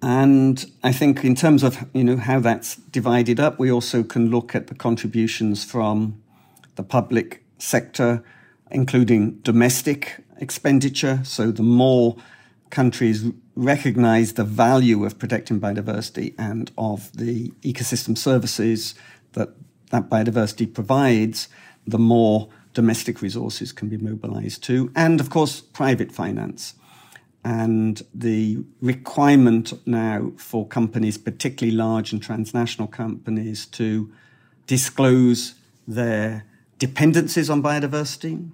And 0.00 0.64
I 0.84 0.92
think 0.92 1.24
in 1.24 1.34
terms 1.34 1.62
of 1.62 1.84
you 1.92 2.04
know 2.04 2.16
how 2.16 2.40
that's 2.40 2.76
divided 2.76 3.40
up, 3.40 3.58
we 3.58 3.70
also 3.70 4.02
can 4.02 4.30
look 4.30 4.54
at 4.54 4.68
the 4.68 4.74
contributions 4.74 5.64
from 5.64 6.22
the 6.76 6.82
public 6.82 7.44
sector, 7.58 8.22
including 8.70 9.38
domestic 9.38 10.22
expenditure. 10.38 11.20
So 11.24 11.50
the 11.50 11.64
more 11.64 12.16
countries 12.70 13.24
recognize 13.56 14.34
the 14.34 14.44
value 14.44 15.04
of 15.04 15.18
protecting 15.18 15.60
biodiversity 15.60 16.34
and 16.38 16.70
of 16.78 17.10
the 17.12 17.48
ecosystem 17.62 18.16
services 18.16 18.94
that 19.32 19.50
that 19.90 20.08
biodiversity 20.08 20.72
provides, 20.72 21.48
the 21.86 21.98
more 21.98 22.48
domestic 22.74 23.22
resources 23.22 23.72
can 23.72 23.88
be 23.88 23.96
mobilized 23.96 24.62
to, 24.64 24.92
and 24.94 25.18
of 25.18 25.30
course, 25.30 25.60
private 25.60 26.12
finance. 26.12 26.74
And 27.44 28.02
the 28.12 28.64
requirement 28.80 29.72
now 29.86 30.32
for 30.36 30.66
companies, 30.66 31.16
particularly 31.16 31.76
large 31.76 32.12
and 32.12 32.22
transnational 32.22 32.88
companies, 32.88 33.66
to 33.66 34.12
disclose 34.66 35.54
their 35.86 36.44
dependencies 36.78 37.48
on 37.48 37.62
biodiversity. 37.62 38.50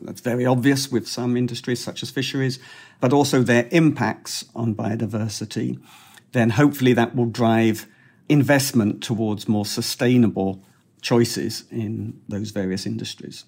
That's 0.00 0.22
very 0.22 0.46
obvious 0.46 0.90
with 0.90 1.06
some 1.06 1.36
industries, 1.36 1.82
such 1.84 2.02
as 2.02 2.10
fisheries, 2.10 2.58
but 3.00 3.12
also 3.12 3.42
their 3.42 3.68
impacts 3.70 4.44
on 4.54 4.74
biodiversity. 4.74 5.78
Then 6.32 6.50
hopefully 6.50 6.94
that 6.94 7.14
will 7.14 7.26
drive 7.26 7.86
investment 8.28 9.02
towards 9.02 9.48
more 9.48 9.66
sustainable 9.66 10.64
choices 11.02 11.64
in 11.70 12.20
those 12.28 12.50
various 12.50 12.86
industries. 12.86 13.44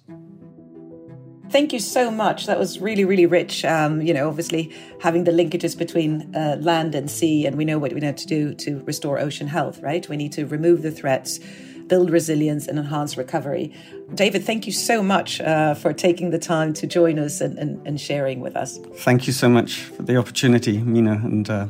Thank 1.53 1.75
you 1.75 1.81
so 1.81 2.11
much. 2.11 2.47
That 2.47 2.59
was 2.59 2.81
really, 2.81 3.05
really 3.05 3.27
rich. 3.27 3.63
Um, 3.63 4.01
you 4.01 4.15
know, 4.15 4.27
obviously 4.27 4.75
having 5.03 5.25
the 5.25 5.33
linkages 5.33 5.77
between 5.77 6.35
uh, 6.35 6.57
land 6.59 6.95
and 6.95 7.11
sea, 7.11 7.45
and 7.45 7.59
we 7.59 7.67
know 7.67 7.79
what 7.79 7.93
we 7.93 8.01
need 8.01 8.17
to 8.17 8.27
do 8.27 8.55
to 8.55 8.83
restore 8.87 9.19
ocean 9.19 9.49
health, 9.49 9.83
right? 9.83 10.09
We 10.09 10.17
need 10.17 10.33
to 10.33 10.47
remove 10.47 10.81
the 10.81 10.91
threats, 10.91 11.41
build 11.89 12.09
resilience, 12.09 12.67
and 12.67 12.79
enhance 12.79 13.19
recovery. 13.19 13.71
David, 14.15 14.45
thank 14.45 14.67
you 14.67 14.73
so 14.73 15.03
much 15.03 15.43
uh, 15.43 15.75
for 15.75 15.93
taking 15.93 16.31
the 16.31 16.39
time 16.39 16.73
to 16.73 16.87
join 16.87 17.19
us 17.19 17.43
and, 17.43 17.59
and, 17.59 17.87
and, 17.87 18.01
sharing 18.01 18.41
with 18.41 18.57
us. 18.57 18.79
Thank 19.01 19.27
you 19.27 19.35
so 19.35 19.51
much 19.51 19.83
for 19.83 20.05
the 20.05 20.17
opportunity, 20.17 20.79
Minna, 20.79 21.21
and 21.23 21.51
uh, 21.51 21.67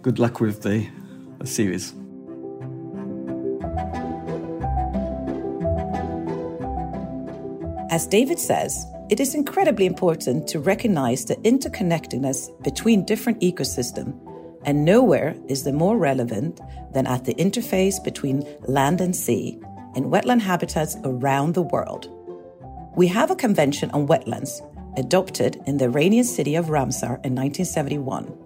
good 0.00 0.18
luck 0.18 0.40
with 0.40 0.62
the, 0.62 0.88
the 1.40 1.46
series. 1.46 1.92
As 7.90 8.06
David 8.06 8.40
says, 8.40 8.86
it 9.14 9.20
is 9.20 9.36
incredibly 9.36 9.86
important 9.86 10.48
to 10.48 10.58
recognize 10.58 11.24
the 11.24 11.36
interconnectedness 11.44 12.50
between 12.64 13.04
different 13.04 13.40
ecosystems, 13.40 14.12
and 14.64 14.84
nowhere 14.84 15.36
is 15.46 15.62
the 15.62 15.72
more 15.72 15.96
relevant 15.96 16.60
than 16.92 17.06
at 17.06 17.24
the 17.24 17.34
interface 17.34 18.02
between 18.02 18.44
land 18.62 19.00
and 19.00 19.14
sea 19.14 19.56
in 19.94 20.10
wetland 20.10 20.40
habitats 20.40 20.96
around 21.04 21.54
the 21.54 21.62
world. 21.62 22.10
We 22.96 23.06
have 23.06 23.30
a 23.30 23.36
convention 23.36 23.88
on 23.92 24.08
wetlands 24.08 24.60
adopted 24.98 25.62
in 25.64 25.76
the 25.76 25.84
Iranian 25.84 26.24
city 26.24 26.56
of 26.56 26.66
Ramsar 26.66 27.24
in 27.24 27.36
1971. 27.36 28.36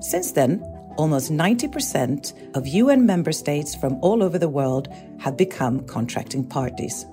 Since 0.00 0.30
then, 0.30 0.60
almost 0.96 1.32
90% 1.32 2.54
of 2.54 2.68
UN 2.68 3.04
member 3.04 3.32
states 3.32 3.74
from 3.74 3.98
all 4.00 4.22
over 4.22 4.38
the 4.38 4.48
world 4.48 4.86
have 5.18 5.36
become 5.36 5.84
contracting 5.86 6.44
parties. 6.44 7.04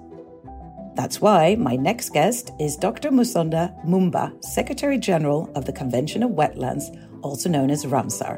That's 1.02 1.20
why 1.20 1.56
my 1.56 1.76
next 1.76 2.14
guest 2.14 2.52
is 2.60 2.78
Dr. 2.78 3.10
Musonda 3.10 3.74
Mumba, 3.84 4.32
Secretary 4.44 5.00
General 5.00 5.52
of 5.56 5.66
the 5.66 5.74
Convention 5.74 6.22
of 6.22 6.30
Wetlands, 6.30 6.96
also 7.24 7.50
known 7.50 7.72
as 7.72 7.86
Ramsar. 7.86 8.38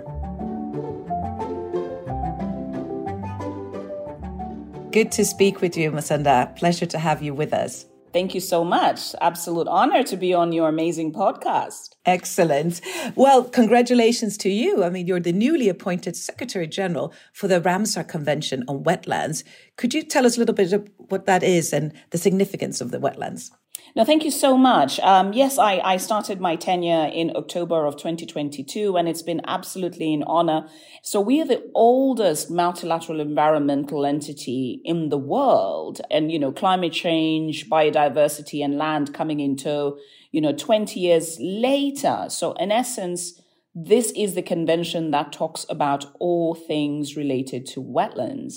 Good 4.93 5.11
to 5.11 5.25
speak 5.25 5.59
with 5.59 5.75
you, 5.75 5.91
Musonda. 5.91 6.55
Pleasure 6.55 6.85
to 6.85 6.97
have 6.97 7.21
you 7.21 7.33
with 7.33 7.53
us. 7.53 7.85
Thank 8.13 8.35
you 8.35 8.41
so 8.41 8.63
much. 8.63 9.15
Absolute 9.21 9.67
honor 9.67 10.03
to 10.03 10.15
be 10.15 10.35
on 10.35 10.51
your 10.51 10.69
amazing 10.69 11.13
podcast. 11.13 11.95
Excellent. 12.05 12.79
Well, 13.15 13.43
congratulations 13.43 14.37
to 14.37 14.49
you. 14.49 14.83
I 14.83 14.91
mean, 14.91 15.07
you're 15.07 15.19
the 15.19 15.31
newly 15.31 15.67
appointed 15.67 16.15
Secretary 16.15 16.67
General 16.67 17.11
for 17.33 17.47
the 17.47 17.59
Ramsar 17.59 18.07
Convention 18.07 18.65
on 18.67 18.83
Wetlands. 18.83 19.43
Could 19.77 19.95
you 19.95 20.03
tell 20.03 20.27
us 20.27 20.37
a 20.37 20.39
little 20.39 20.53
bit 20.53 20.73
of 20.73 20.87
what 20.97 21.25
that 21.25 21.41
is 21.41 21.73
and 21.73 21.91
the 22.11 22.19
significance 22.19 22.81
of 22.81 22.91
the 22.91 22.99
wetlands? 22.99 23.49
No, 23.95 24.03
thank 24.03 24.25
you 24.25 24.31
so 24.31 24.57
much. 24.57 24.99
Um, 25.01 25.33
yes, 25.33 25.59
I, 25.59 25.77
I 25.77 25.97
started 25.97 26.41
my 26.41 26.55
tenure 26.55 27.11
in 27.13 27.31
October 27.35 27.85
of 27.85 27.95
2022, 27.95 28.97
and 28.97 29.07
it's 29.07 29.21
been 29.21 29.41
absolutely 29.45 30.11
an 30.15 30.23
honor. 30.23 30.67
So 31.03 31.21
we 31.21 31.39
are 31.41 31.45
the 31.45 31.69
oldest 31.75 32.49
multilateral 32.49 33.19
environmental 33.19 34.03
entity 34.03 34.81
in 34.83 35.09
the 35.09 35.19
world. 35.19 36.01
And, 36.09 36.31
you 36.31 36.39
know, 36.39 36.51
climate 36.51 36.93
change, 36.93 37.69
biodiversity, 37.69 38.65
and 38.65 38.79
land 38.79 39.13
coming 39.13 39.39
into, 39.39 39.95
you 40.31 40.41
know, 40.41 40.53
20 40.53 40.99
years 40.99 41.37
later. 41.39 42.25
So 42.29 42.53
in 42.53 42.71
essence, 42.71 43.39
this 43.75 44.11
is 44.15 44.33
the 44.33 44.41
convention 44.41 45.11
that 45.11 45.31
talks 45.31 45.67
about 45.69 46.05
all 46.19 46.55
things 46.55 47.15
related 47.15 47.67
to 47.67 47.83
wetlands. 47.83 48.55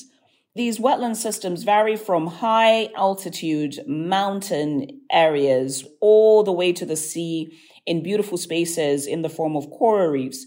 These 0.57 0.79
wetland 0.79 1.17
systems 1.17 1.65
vary 1.65 1.97
from 1.97 2.27
high 2.27 2.89
altitude 2.97 3.79
mountain 3.87 5.03
areas 5.13 5.85
all 6.01 6.45
the 6.45 6.53
way 6.53 6.73
to 6.73 6.87
the 6.87 6.97
sea 6.97 7.53
in 7.85 8.03
beautiful 8.03 8.39
spaces 8.39 9.07
in 9.07 9.21
the 9.21 9.29
form 9.29 9.55
of 9.55 9.71
coral 9.71 10.09
reefs. 10.09 10.47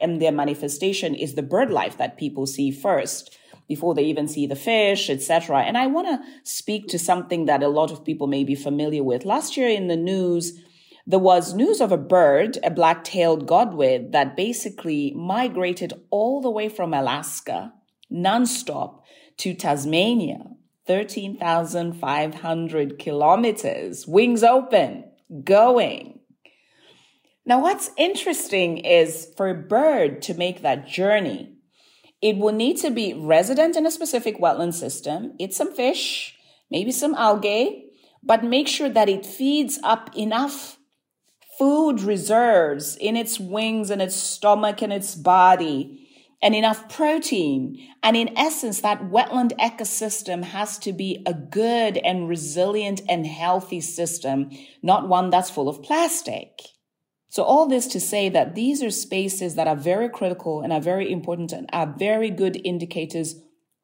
And 0.00 0.20
their 0.20 0.32
manifestation 0.32 1.14
is 1.14 1.34
the 1.34 1.44
bird 1.44 1.70
life 1.70 1.96
that 1.98 2.18
people 2.18 2.48
see 2.48 2.72
first 2.72 3.38
before 3.68 3.94
they 3.94 4.02
even 4.02 4.26
see 4.26 4.48
the 4.48 4.56
fish, 4.56 5.08
etc. 5.08 5.60
And 5.60 5.78
I 5.78 5.86
want 5.86 6.08
to 6.08 6.20
speak 6.42 6.88
to 6.88 6.98
something 6.98 7.44
that 7.44 7.62
a 7.62 7.68
lot 7.68 7.92
of 7.92 8.04
people 8.04 8.26
may 8.26 8.42
be 8.42 8.56
familiar 8.56 9.04
with. 9.04 9.24
Last 9.24 9.56
year 9.56 9.68
in 9.68 9.86
the 9.86 9.96
news, 9.96 10.60
there 11.06 11.20
was 11.20 11.54
news 11.54 11.80
of 11.80 11.92
a 11.92 11.96
bird, 11.96 12.58
a 12.64 12.70
black-tailed 12.70 13.46
godwit, 13.46 14.10
that 14.10 14.36
basically 14.36 15.12
migrated 15.14 15.92
all 16.10 16.40
the 16.40 16.50
way 16.50 16.68
from 16.68 16.92
Alaska 16.92 17.72
nonstop 18.12 19.02
to 19.38 19.54
Tasmania, 19.54 20.50
13,500 20.86 22.98
kilometers, 22.98 24.06
wings 24.06 24.42
open, 24.42 25.04
going. 25.44 26.20
Now, 27.44 27.60
what's 27.60 27.90
interesting 27.96 28.78
is 28.78 29.32
for 29.36 29.48
a 29.48 29.54
bird 29.54 30.22
to 30.22 30.34
make 30.34 30.62
that 30.62 30.88
journey, 30.88 31.52
it 32.22 32.38
will 32.38 32.52
need 32.52 32.78
to 32.78 32.90
be 32.90 33.14
resident 33.14 33.76
in 33.76 33.86
a 33.86 33.90
specific 33.90 34.40
wetland 34.40 34.74
system, 34.74 35.34
eat 35.38 35.54
some 35.54 35.74
fish, 35.74 36.36
maybe 36.70 36.90
some 36.90 37.14
algae, 37.14 37.90
but 38.22 38.42
make 38.42 38.66
sure 38.66 38.88
that 38.88 39.08
it 39.08 39.24
feeds 39.24 39.78
up 39.84 40.10
enough 40.16 40.78
food 41.58 42.00
reserves 42.00 42.96
in 42.96 43.16
its 43.16 43.38
wings 43.38 43.90
and 43.90 44.02
its 44.02 44.16
stomach 44.16 44.82
and 44.82 44.92
its 44.92 45.14
body 45.14 46.05
and 46.46 46.54
enough 46.54 46.88
protein. 46.88 47.76
And 48.04 48.16
in 48.16 48.38
essence, 48.38 48.80
that 48.82 49.10
wetland 49.10 49.50
ecosystem 49.58 50.44
has 50.44 50.78
to 50.78 50.92
be 50.92 51.20
a 51.26 51.34
good 51.34 51.96
and 51.96 52.28
resilient 52.28 53.00
and 53.08 53.26
healthy 53.26 53.80
system, 53.80 54.50
not 54.80 55.08
one 55.08 55.30
that's 55.30 55.50
full 55.50 55.68
of 55.68 55.82
plastic. 55.82 56.50
So 57.30 57.42
all 57.42 57.66
this 57.66 57.88
to 57.88 57.98
say 57.98 58.28
that 58.28 58.54
these 58.54 58.80
are 58.80 58.92
spaces 58.92 59.56
that 59.56 59.66
are 59.66 59.74
very 59.74 60.08
critical 60.08 60.60
and 60.60 60.72
are 60.72 60.80
very 60.80 61.10
important 61.10 61.50
and 61.50 61.68
are 61.72 61.92
very 61.98 62.30
good 62.30 62.60
indicators 62.64 63.34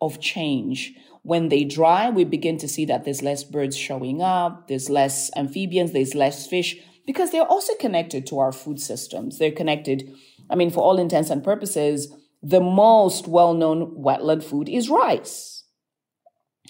of 0.00 0.20
change. 0.20 0.94
When 1.24 1.48
they 1.48 1.64
dry, 1.64 2.10
we 2.10 2.22
begin 2.22 2.58
to 2.58 2.68
see 2.68 2.84
that 2.84 3.04
there's 3.04 3.22
less 3.22 3.42
birds 3.42 3.76
showing 3.76 4.22
up, 4.22 4.68
there's 4.68 4.88
less 4.88 5.32
amphibians, 5.34 5.90
there's 5.90 6.14
less 6.14 6.46
fish, 6.46 6.76
because 7.08 7.32
they're 7.32 7.42
also 7.42 7.74
connected 7.80 8.24
to 8.28 8.38
our 8.38 8.52
food 8.52 8.78
systems. 8.78 9.40
They're 9.40 9.50
connected, 9.50 10.08
I 10.48 10.54
mean, 10.54 10.70
for 10.70 10.84
all 10.84 11.00
intents 11.00 11.28
and 11.28 11.42
purposes, 11.42 12.06
the 12.42 12.60
most 12.60 13.28
well-known 13.28 13.94
wetland 13.96 14.42
food 14.42 14.68
is 14.68 14.88
rice. 14.88 15.64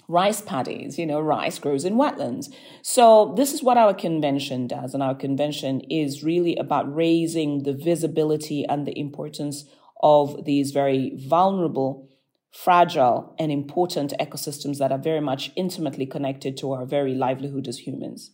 Rice 0.07 0.41
paddies, 0.41 0.99
you 0.99 1.05
know, 1.05 1.19
rice 1.19 1.59
grows 1.59 1.85
in 1.85 1.95
wetlands. 1.95 2.53
So 2.81 3.33
this 3.37 3.53
is 3.53 3.63
what 3.63 3.77
our 3.77 3.93
convention 3.93 4.67
does. 4.67 4.93
And 4.93 5.01
our 5.01 5.15
convention 5.15 5.81
is 5.89 6.23
really 6.23 6.55
about 6.57 6.93
raising 6.93 7.63
the 7.63 7.73
visibility 7.73 8.65
and 8.65 8.85
the 8.85 8.97
importance 8.99 9.65
of 10.01 10.45
these 10.45 10.71
very 10.71 11.13
vulnerable, 11.15 12.09
fragile, 12.51 13.33
and 13.39 13.51
important 13.51 14.13
ecosystems 14.19 14.77
that 14.77 14.91
are 14.91 14.97
very 14.97 15.21
much 15.21 15.51
intimately 15.55 16.05
connected 16.05 16.57
to 16.57 16.73
our 16.73 16.85
very 16.85 17.15
livelihood 17.15 17.67
as 17.67 17.79
humans. 17.79 18.31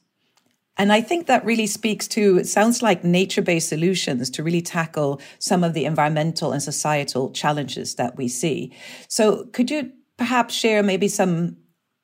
And 0.79 0.93
I 0.93 1.01
think 1.01 1.27
that 1.27 1.43
really 1.43 1.67
speaks 1.67 2.07
to, 2.09 2.37
it 2.37 2.47
sounds 2.47 2.81
like 2.81 3.03
nature 3.03 3.41
based 3.41 3.67
solutions 3.67 4.29
to 4.29 4.41
really 4.41 4.61
tackle 4.61 5.19
some 5.37 5.61
of 5.65 5.73
the 5.73 5.83
environmental 5.83 6.53
and 6.53 6.63
societal 6.63 7.31
challenges 7.31 7.95
that 7.95 8.15
we 8.15 8.29
see. 8.29 8.71
So 9.09 9.45
could 9.47 9.69
you 9.69 9.91
perhaps 10.17 10.53
share 10.55 10.81
maybe 10.81 11.09
some 11.09 11.57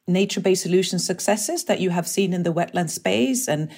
nature 0.07 0.41
based 0.41 0.63
solution 0.63 0.99
successes 0.99 1.63
that 1.63 1.79
you 1.79 1.89
have 1.89 2.05
seen 2.05 2.33
in 2.33 2.43
the 2.43 2.53
wetland 2.53 2.89
space 2.89 3.47
and 3.47 3.71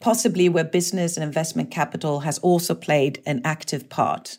possibly 0.00 0.48
where 0.48 0.64
business 0.64 1.16
and 1.16 1.24
investment 1.24 1.72
capital 1.72 2.20
has 2.20 2.38
also 2.38 2.76
played 2.76 3.20
an 3.26 3.42
active 3.44 3.88
part? 3.88 4.38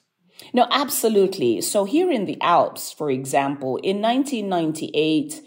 No, 0.54 0.68
absolutely. 0.72 1.60
So 1.60 1.84
here 1.84 2.10
in 2.10 2.26
the 2.26 2.40
Alps, 2.42 2.94
for 2.94 3.12
example, 3.12 3.76
in 3.84 4.02
1998, 4.02 5.42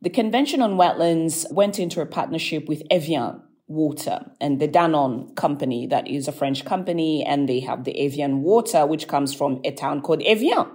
the 0.00 0.10
Convention 0.10 0.62
on 0.62 0.78
Wetlands 0.78 1.52
went 1.52 1.80
into 1.80 2.00
a 2.00 2.06
partnership 2.06 2.66
with 2.68 2.82
Evian, 2.88 3.42
water 3.70 4.18
and 4.40 4.60
the 4.60 4.68
Danone 4.68 5.34
company 5.36 5.86
that 5.86 6.08
is 6.08 6.26
a 6.26 6.32
French 6.32 6.64
company 6.64 7.24
and 7.24 7.48
they 7.48 7.60
have 7.60 7.84
the 7.84 7.98
Evian 7.98 8.42
water 8.42 8.84
which 8.84 9.06
comes 9.06 9.32
from 9.32 9.60
a 9.64 9.70
town 9.70 10.02
called 10.02 10.22
Evian 10.22 10.66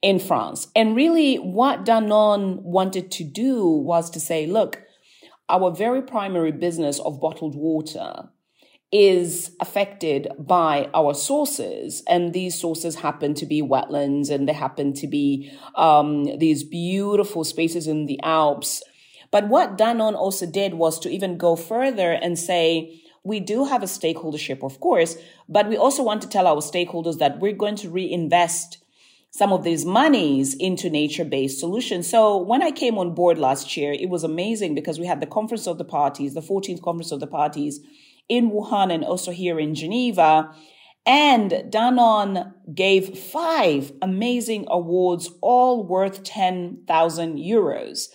in 0.00 0.18
France. 0.18 0.68
And 0.74 0.96
really 0.96 1.36
what 1.36 1.84
Danone 1.84 2.62
wanted 2.62 3.10
to 3.12 3.24
do 3.24 3.66
was 3.66 4.08
to 4.10 4.20
say, 4.20 4.46
look, 4.46 4.82
our 5.50 5.70
very 5.70 6.00
primary 6.00 6.52
business 6.52 6.98
of 7.00 7.20
bottled 7.20 7.54
water 7.54 8.30
is 8.90 9.54
affected 9.60 10.28
by 10.38 10.88
our 10.94 11.12
sources. 11.14 12.02
And 12.08 12.32
these 12.32 12.58
sources 12.58 12.96
happen 12.96 13.34
to 13.34 13.46
be 13.46 13.62
wetlands 13.62 14.30
and 14.30 14.48
they 14.48 14.54
happen 14.54 14.94
to 14.94 15.06
be 15.06 15.52
um, 15.74 16.38
these 16.38 16.64
beautiful 16.64 17.44
spaces 17.44 17.86
in 17.86 18.06
the 18.06 18.20
Alps 18.22 18.82
but 19.32 19.48
what 19.48 19.76
Danone 19.76 20.14
also 20.14 20.46
did 20.46 20.74
was 20.74 21.00
to 21.00 21.10
even 21.10 21.36
go 21.38 21.56
further 21.56 22.12
and 22.12 22.38
say, 22.38 23.02
we 23.24 23.40
do 23.40 23.64
have 23.64 23.82
a 23.82 23.86
stakeholdership, 23.86 24.62
of 24.62 24.78
course, 24.78 25.16
but 25.48 25.68
we 25.68 25.76
also 25.76 26.02
want 26.02 26.22
to 26.22 26.28
tell 26.28 26.46
our 26.46 26.60
stakeholders 26.60 27.18
that 27.18 27.40
we're 27.40 27.52
going 27.52 27.76
to 27.76 27.90
reinvest 27.90 28.78
some 29.30 29.50
of 29.50 29.64
these 29.64 29.86
monies 29.86 30.54
into 30.54 30.90
nature 30.90 31.24
based 31.24 31.58
solutions. 31.58 32.10
So 32.10 32.36
when 32.36 32.62
I 32.62 32.70
came 32.70 32.98
on 32.98 33.14
board 33.14 33.38
last 33.38 33.74
year, 33.76 33.92
it 33.92 34.10
was 34.10 34.22
amazing 34.22 34.74
because 34.74 35.00
we 35.00 35.06
had 35.06 35.20
the 35.20 35.26
Conference 35.26 35.66
of 35.66 35.78
the 35.78 35.84
Parties, 35.84 36.34
the 36.34 36.42
14th 36.42 36.82
Conference 36.82 37.12
of 37.12 37.20
the 37.20 37.26
Parties 37.26 37.80
in 38.28 38.50
Wuhan 38.50 38.92
and 38.92 39.02
also 39.02 39.30
here 39.30 39.58
in 39.58 39.74
Geneva. 39.74 40.54
And 41.06 41.50
Danone 41.50 42.52
gave 42.74 43.18
five 43.18 43.92
amazing 44.02 44.66
awards, 44.68 45.30
all 45.40 45.84
worth 45.84 46.22
10,000 46.22 47.38
euros. 47.38 48.08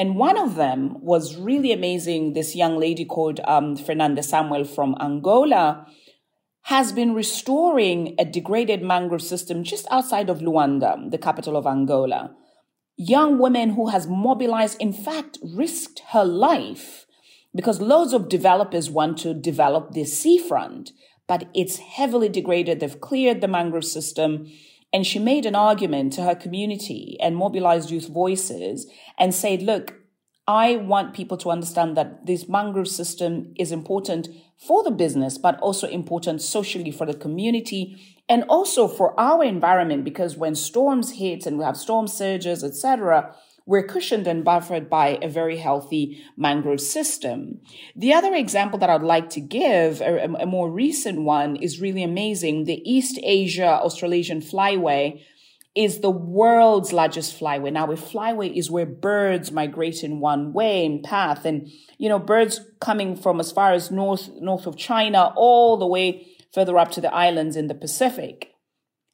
And 0.00 0.16
one 0.16 0.38
of 0.38 0.54
them 0.54 0.96
was 1.02 1.36
really 1.36 1.72
amazing. 1.72 2.32
This 2.32 2.56
young 2.56 2.78
lady 2.78 3.04
called 3.04 3.38
um, 3.44 3.76
Fernanda 3.76 4.22
Samuel 4.22 4.64
from 4.64 4.96
Angola 4.98 5.86
has 6.62 6.90
been 6.90 7.12
restoring 7.12 8.14
a 8.18 8.24
degraded 8.24 8.80
mangrove 8.80 9.20
system 9.20 9.62
just 9.62 9.86
outside 9.90 10.30
of 10.30 10.38
Luanda, 10.38 11.10
the 11.10 11.18
capital 11.18 11.54
of 11.54 11.66
Angola. 11.66 12.34
Young 12.96 13.38
woman 13.38 13.74
who 13.74 13.88
has 13.88 14.06
mobilized, 14.06 14.80
in 14.80 14.94
fact, 14.94 15.36
risked 15.42 16.00
her 16.12 16.24
life 16.24 17.04
because 17.54 17.82
loads 17.82 18.14
of 18.14 18.30
developers 18.30 18.88
want 18.88 19.18
to 19.18 19.34
develop 19.34 19.92
this 19.92 20.18
seafront, 20.18 20.92
but 21.28 21.46
it's 21.54 21.76
heavily 21.76 22.30
degraded. 22.30 22.80
They've 22.80 23.00
cleared 23.02 23.42
the 23.42 23.48
mangrove 23.48 23.84
system 23.84 24.50
and 24.92 25.06
she 25.06 25.18
made 25.18 25.46
an 25.46 25.54
argument 25.54 26.12
to 26.14 26.22
her 26.22 26.34
community 26.34 27.16
and 27.20 27.36
mobilized 27.36 27.90
youth 27.90 28.08
voices 28.08 28.86
and 29.18 29.34
said, 29.34 29.62
look, 29.62 29.94
I 30.46 30.76
want 30.76 31.14
people 31.14 31.36
to 31.38 31.50
understand 31.50 31.96
that 31.96 32.26
this 32.26 32.48
mangrove 32.48 32.88
system 32.88 33.54
is 33.56 33.70
important 33.70 34.28
for 34.58 34.82
the 34.82 34.90
business, 34.90 35.38
but 35.38 35.60
also 35.60 35.86
important 35.86 36.42
socially 36.42 36.90
for 36.90 37.06
the 37.06 37.14
community 37.14 37.96
and 38.28 38.42
also 38.48 38.88
for 38.88 39.18
our 39.18 39.44
environment. 39.44 40.04
Because 40.04 40.36
when 40.36 40.56
storms 40.56 41.12
hit 41.12 41.46
and 41.46 41.56
we 41.56 41.64
have 41.64 41.76
storm 41.76 42.08
surges, 42.08 42.64
etc., 42.64 43.34
we're 43.70 43.86
cushioned 43.86 44.26
and 44.26 44.44
buffered 44.44 44.90
by 44.90 45.16
a 45.22 45.28
very 45.28 45.56
healthy 45.56 46.20
mangrove 46.36 46.80
system. 46.80 47.60
The 47.94 48.12
other 48.12 48.34
example 48.34 48.80
that 48.80 48.90
I'd 48.90 49.02
like 49.02 49.30
to 49.30 49.40
give, 49.40 50.00
a, 50.00 50.24
a 50.40 50.44
more 50.44 50.68
recent 50.68 51.22
one, 51.22 51.54
is 51.54 51.80
really 51.80 52.02
amazing. 52.02 52.64
The 52.64 52.82
East 52.84 53.20
Asia 53.22 53.68
Australasian 53.68 54.40
Flyway 54.40 55.22
is 55.76 56.00
the 56.00 56.10
world's 56.10 56.92
largest 56.92 57.38
flyway. 57.38 57.72
Now, 57.72 57.88
a 57.92 57.94
flyway 57.94 58.52
is 58.52 58.72
where 58.72 58.86
birds 58.86 59.52
migrate 59.52 60.02
in 60.02 60.18
one 60.18 60.52
way 60.52 60.84
in 60.84 61.00
path. 61.00 61.44
And, 61.44 61.70
you 61.96 62.08
know, 62.08 62.18
birds 62.18 62.60
coming 62.80 63.14
from 63.14 63.38
as 63.38 63.52
far 63.52 63.72
as 63.72 63.88
north, 63.88 64.30
north 64.40 64.66
of 64.66 64.76
China 64.76 65.32
all 65.36 65.76
the 65.76 65.86
way 65.86 66.26
further 66.52 66.76
up 66.76 66.90
to 66.90 67.00
the 67.00 67.14
islands 67.14 67.54
in 67.54 67.68
the 67.68 67.76
Pacific. 67.76 68.48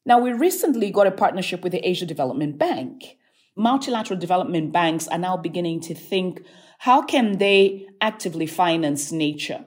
Now, 0.06 0.18
we 0.18 0.32
recently 0.32 0.90
got 0.90 1.06
a 1.06 1.10
partnership 1.10 1.62
with 1.62 1.72
the 1.72 1.86
Asia 1.86 2.06
Development 2.06 2.56
Bank. 2.56 3.18
Multilateral 3.56 4.20
development 4.20 4.72
banks 4.72 5.08
are 5.08 5.18
now 5.18 5.36
beginning 5.36 5.80
to 5.80 5.94
think, 5.94 6.42
how 6.78 7.02
can 7.02 7.38
they 7.38 7.86
actively 8.00 8.46
finance 8.46 9.10
nature? 9.12 9.64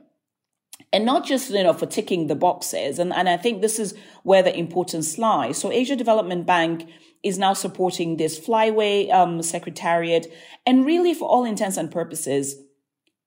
and 0.92 1.06
not 1.06 1.26
just 1.26 1.50
you 1.52 1.64
know 1.64 1.74
for 1.74 1.86
ticking 1.86 2.28
the 2.28 2.36
boxes. 2.36 3.00
And, 3.00 3.14
and 3.14 3.30
i 3.30 3.38
think 3.38 3.62
this 3.62 3.80
is 3.80 3.94
where 4.24 4.44
the 4.44 4.58
importance 4.58 5.18
lies. 5.18 5.58
So 5.58 5.72
asia 5.72 5.96
development 5.96 6.46
bank 6.46 6.90
is 7.24 7.38
now 7.38 7.54
supporting 7.54 8.18
this 8.18 8.40
flyway 8.40 9.12
um, 9.12 9.42
secretariat. 9.42 10.28
And 10.66 10.86
really 10.86 11.14
for 11.14 11.28
all 11.28 11.44
intents 11.46 11.78
and 11.78 11.92
purposes 11.92 12.56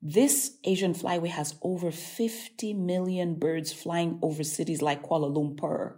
this 0.05 0.57
asian 0.65 0.95
flyway 0.95 1.29
has 1.29 1.55
over 1.63 1.93
50 1.93 2.75
million 2.75 3.37
birds 3.37 3.73
flying 3.73 4.19
over 4.21 4.43
cities 4.43 4.83
like 4.83 5.03
kuala 5.03 5.31
lumpur 5.33 5.95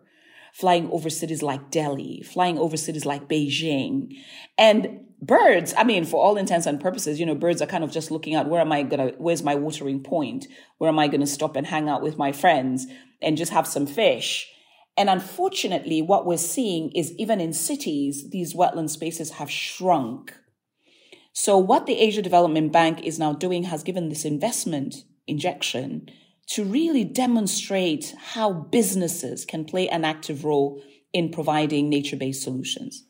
flying 0.55 0.91
over 0.91 1.11
cities 1.11 1.43
like 1.43 1.71
delhi 1.71 2.23
flying 2.23 2.59
over 2.59 2.77
cities 2.77 3.05
like 3.05 3.29
beijing 3.29 4.09
and 4.57 5.05
birds, 5.27 5.75
I 5.77 5.85
mean, 5.85 6.05
for 6.05 6.23
all 6.23 6.37
intents 6.37 6.67
and 6.67 6.81
purposes, 6.81 7.19
you 7.19 7.27
know, 7.27 7.35
birds 7.35 7.63
are 7.63 7.67
kind 7.67 7.85
of 7.85 7.91
just 7.91 8.11
looking 8.11 8.35
at 8.35 8.49
where 8.49 8.61
am 8.61 8.73
I 8.73 8.83
going 8.83 9.09
to, 9.09 9.17
where's 9.19 9.43
my 9.43 9.55
watering 9.55 10.03
point? 10.03 10.47
Where 10.79 10.89
am 10.89 10.99
I 10.99 11.09
going 11.09 11.21
to 11.21 11.27
stop 11.27 11.57
and 11.57 11.67
hang 11.67 11.89
out 11.89 12.03
with 12.03 12.19
my 12.19 12.33
friends 12.33 12.87
and 13.23 13.37
just 13.37 13.53
have 13.53 13.67
some 13.67 13.87
fish? 13.87 14.51
And 14.97 15.11
unfortunately, 15.11 16.03
what 16.03 16.27
we're 16.27 16.37
seeing 16.37 16.91
is 16.93 17.13
even 17.13 17.41
in 17.41 17.53
cities, 17.53 18.31
these 18.31 18.55
wetland 18.55 18.91
spaces 18.91 19.33
have 19.33 19.51
shrunk. 19.51 20.35
So 21.33 21.59
what 21.59 21.87
the 21.87 21.99
Asia 21.99 22.23
Development 22.23 22.71
Bank 22.71 23.03
is 23.03 23.19
now 23.19 23.33
doing 23.33 23.65
has 23.65 23.83
given 23.83 24.09
this 24.09 24.25
investment 24.25 24.97
injection 25.27 26.09
to 26.47 26.65
really 26.65 27.05
demonstrate 27.05 28.15
how 28.19 28.53
businesses 28.53 29.45
can 29.45 29.65
play 29.65 29.89
an 29.89 30.05
active 30.05 30.45
role 30.45 30.83
in 31.13 31.31
providing 31.31 31.89
nature-based 31.89 32.43
solutions. 32.43 33.05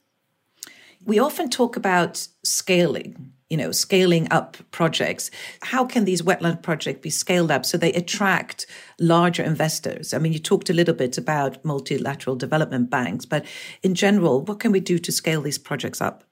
We 1.05 1.19
often 1.19 1.51
talk 1.51 1.77
about 1.77 2.29
scaling 2.43 3.35
you 3.51 3.57
know 3.57 3.71
scaling 3.71 4.27
up 4.31 4.57
projects. 4.71 5.31
How 5.63 5.85
can 5.85 6.05
these 6.05 6.23
wetland 6.23 6.63
projects 6.63 7.01
be 7.03 7.11
scaled 7.11 7.51
up 7.51 7.65
so 7.65 7.79
they 7.79 7.93
attract 7.93 8.67
larger 8.99 9.43
investors? 9.43 10.15
I 10.15 10.19
mean 10.19 10.33
you 10.33 10.39
talked 10.39 10.71
a 10.71 10.75
little 10.75 10.95
bit 10.95 11.19
about 11.19 11.65
multilateral 11.65 12.37
development 12.37 12.91
banks 12.91 13.25
but 13.25 13.45
in 13.83 13.95
general 13.95 14.41
what 14.43 14.61
can 14.61 14.73
we 14.73 14.81
do 14.81 14.99
to 14.99 15.13
scale 15.13 15.43
these 15.43 15.59
projects 15.59 16.01
up? 16.01 16.25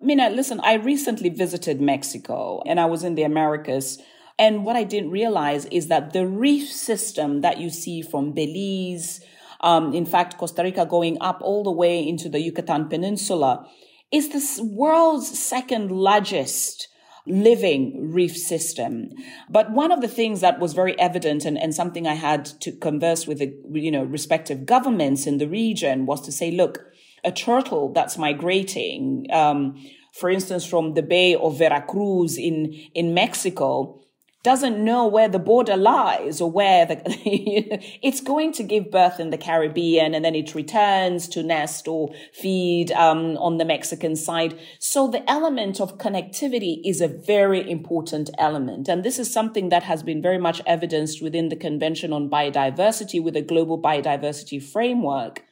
Minna, 0.00 0.28
listen, 0.28 0.60
I 0.62 0.74
recently 0.74 1.30
visited 1.30 1.80
Mexico 1.80 2.62
and 2.66 2.78
I 2.78 2.84
was 2.86 3.04
in 3.04 3.14
the 3.14 3.22
Americas. 3.22 3.98
And 4.38 4.64
what 4.64 4.76
I 4.76 4.84
didn't 4.84 5.10
realize 5.10 5.64
is 5.66 5.88
that 5.88 6.12
the 6.12 6.26
reef 6.26 6.68
system 6.70 7.40
that 7.42 7.58
you 7.58 7.70
see 7.70 8.02
from 8.02 8.32
Belize, 8.32 9.20
um, 9.60 9.94
in 9.94 10.06
fact, 10.06 10.38
Costa 10.38 10.62
Rica 10.62 10.84
going 10.86 11.18
up 11.20 11.38
all 11.40 11.62
the 11.62 11.70
way 11.70 12.06
into 12.06 12.28
the 12.28 12.40
Yucatan 12.40 12.88
Peninsula, 12.88 13.68
is 14.10 14.28
the 14.28 14.64
world's 14.64 15.38
second 15.38 15.90
largest 15.90 16.88
living 17.26 18.12
reef 18.12 18.36
system. 18.36 19.10
But 19.48 19.70
one 19.72 19.90
of 19.90 20.02
the 20.02 20.08
things 20.08 20.40
that 20.40 20.60
was 20.60 20.74
very 20.74 20.98
evident 20.98 21.44
and, 21.44 21.56
and 21.56 21.74
something 21.74 22.06
I 22.06 22.14
had 22.14 22.44
to 22.60 22.72
converse 22.72 23.26
with 23.26 23.38
the, 23.38 23.54
you 23.72 23.90
know, 23.90 24.04
respective 24.04 24.66
governments 24.66 25.26
in 25.26 25.38
the 25.38 25.48
region 25.48 26.06
was 26.06 26.20
to 26.22 26.32
say, 26.32 26.50
look, 26.50 26.84
a 27.24 27.32
turtle 27.32 27.92
that's 27.92 28.18
migrating, 28.18 29.26
um, 29.32 29.74
for 30.12 30.28
instance, 30.28 30.66
from 30.66 30.94
the 30.94 31.02
Bay 31.02 31.34
of 31.34 31.58
Veracruz 31.58 32.36
in, 32.36 32.74
in 32.94 33.14
Mexico, 33.14 34.03
doesn't 34.44 34.84
know 34.84 35.06
where 35.06 35.28
the 35.28 35.38
border 35.38 35.74
lies 35.76 36.38
or 36.38 36.50
where 36.50 36.84
the, 36.84 37.02
it's 38.02 38.20
going 38.20 38.52
to 38.52 38.62
give 38.62 38.90
birth 38.90 39.18
in 39.18 39.30
the 39.30 39.38
Caribbean 39.38 40.14
and 40.14 40.22
then 40.22 40.34
it 40.34 40.54
returns 40.54 41.26
to 41.28 41.42
nest 41.42 41.88
or 41.88 42.14
feed 42.34 42.92
um, 42.92 43.38
on 43.38 43.56
the 43.56 43.64
Mexican 43.64 44.14
side. 44.14 44.56
So 44.78 45.08
the 45.08 45.28
element 45.28 45.80
of 45.80 45.96
connectivity 45.96 46.82
is 46.84 47.00
a 47.00 47.08
very 47.08 47.68
important 47.68 48.28
element. 48.38 48.86
And 48.86 49.02
this 49.02 49.18
is 49.18 49.32
something 49.32 49.70
that 49.70 49.84
has 49.84 50.02
been 50.02 50.20
very 50.20 50.38
much 50.38 50.60
evidenced 50.66 51.22
within 51.22 51.48
the 51.48 51.56
Convention 51.56 52.12
on 52.12 52.28
Biodiversity 52.28 53.24
with 53.24 53.36
a 53.36 53.42
global 53.42 53.80
biodiversity 53.80 54.62
framework. 54.62 55.42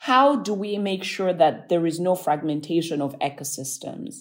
How 0.00 0.36
do 0.36 0.52
we 0.52 0.76
make 0.76 1.02
sure 1.02 1.32
that 1.32 1.70
there 1.70 1.86
is 1.86 1.98
no 1.98 2.14
fragmentation 2.14 3.00
of 3.00 3.18
ecosystems? 3.20 4.16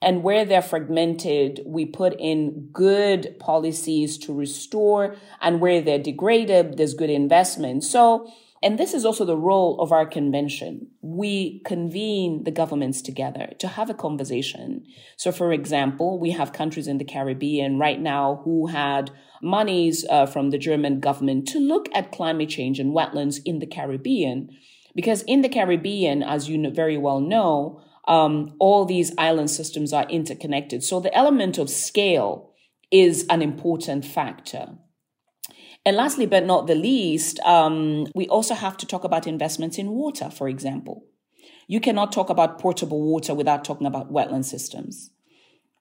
And 0.00 0.22
where 0.22 0.44
they're 0.44 0.62
fragmented, 0.62 1.60
we 1.66 1.84
put 1.84 2.14
in 2.20 2.68
good 2.72 3.36
policies 3.40 4.16
to 4.18 4.32
restore. 4.32 5.16
And 5.40 5.60
where 5.60 5.80
they're 5.80 5.98
degraded, 5.98 6.76
there's 6.76 6.94
good 6.94 7.10
investment. 7.10 7.82
So, 7.82 8.30
and 8.62 8.78
this 8.78 8.94
is 8.94 9.04
also 9.04 9.24
the 9.24 9.36
role 9.36 9.80
of 9.80 9.92
our 9.92 10.06
convention. 10.06 10.88
We 11.00 11.60
convene 11.64 12.44
the 12.44 12.50
governments 12.50 13.02
together 13.02 13.52
to 13.58 13.68
have 13.68 13.88
a 13.88 13.94
conversation. 13.94 14.84
So, 15.16 15.30
for 15.30 15.52
example, 15.52 16.18
we 16.18 16.30
have 16.32 16.52
countries 16.52 16.88
in 16.88 16.98
the 16.98 17.04
Caribbean 17.04 17.78
right 17.78 18.00
now 18.00 18.40
who 18.44 18.66
had 18.68 19.10
monies 19.42 20.04
uh, 20.10 20.26
from 20.26 20.50
the 20.50 20.58
German 20.58 20.98
government 21.00 21.46
to 21.48 21.60
look 21.60 21.88
at 21.94 22.12
climate 22.12 22.48
change 22.48 22.80
and 22.80 22.94
wetlands 22.94 23.38
in 23.44 23.60
the 23.60 23.66
Caribbean. 23.66 24.50
Because 24.94 25.22
in 25.22 25.42
the 25.42 25.48
Caribbean, 25.48 26.24
as 26.24 26.48
you 26.48 26.70
very 26.70 26.98
well 26.98 27.20
know, 27.20 27.80
um, 28.08 28.54
all 28.58 28.84
these 28.84 29.12
island 29.18 29.50
systems 29.50 29.92
are 29.92 30.08
interconnected. 30.08 30.82
So 30.82 30.98
the 30.98 31.14
element 31.14 31.58
of 31.58 31.68
scale 31.70 32.52
is 32.90 33.26
an 33.28 33.42
important 33.42 34.04
factor. 34.04 34.70
And 35.84 35.96
lastly, 35.96 36.26
but 36.26 36.44
not 36.44 36.66
the 36.66 36.74
least, 36.74 37.38
um, 37.40 38.06
we 38.14 38.26
also 38.28 38.54
have 38.54 38.76
to 38.78 38.86
talk 38.86 39.04
about 39.04 39.26
investments 39.26 39.78
in 39.78 39.90
water, 39.90 40.30
for 40.30 40.48
example. 40.48 41.04
You 41.68 41.80
cannot 41.80 42.12
talk 42.12 42.30
about 42.30 42.58
portable 42.58 43.02
water 43.02 43.34
without 43.34 43.62
talking 43.62 43.86
about 43.86 44.12
wetland 44.12 44.46
systems 44.46 45.10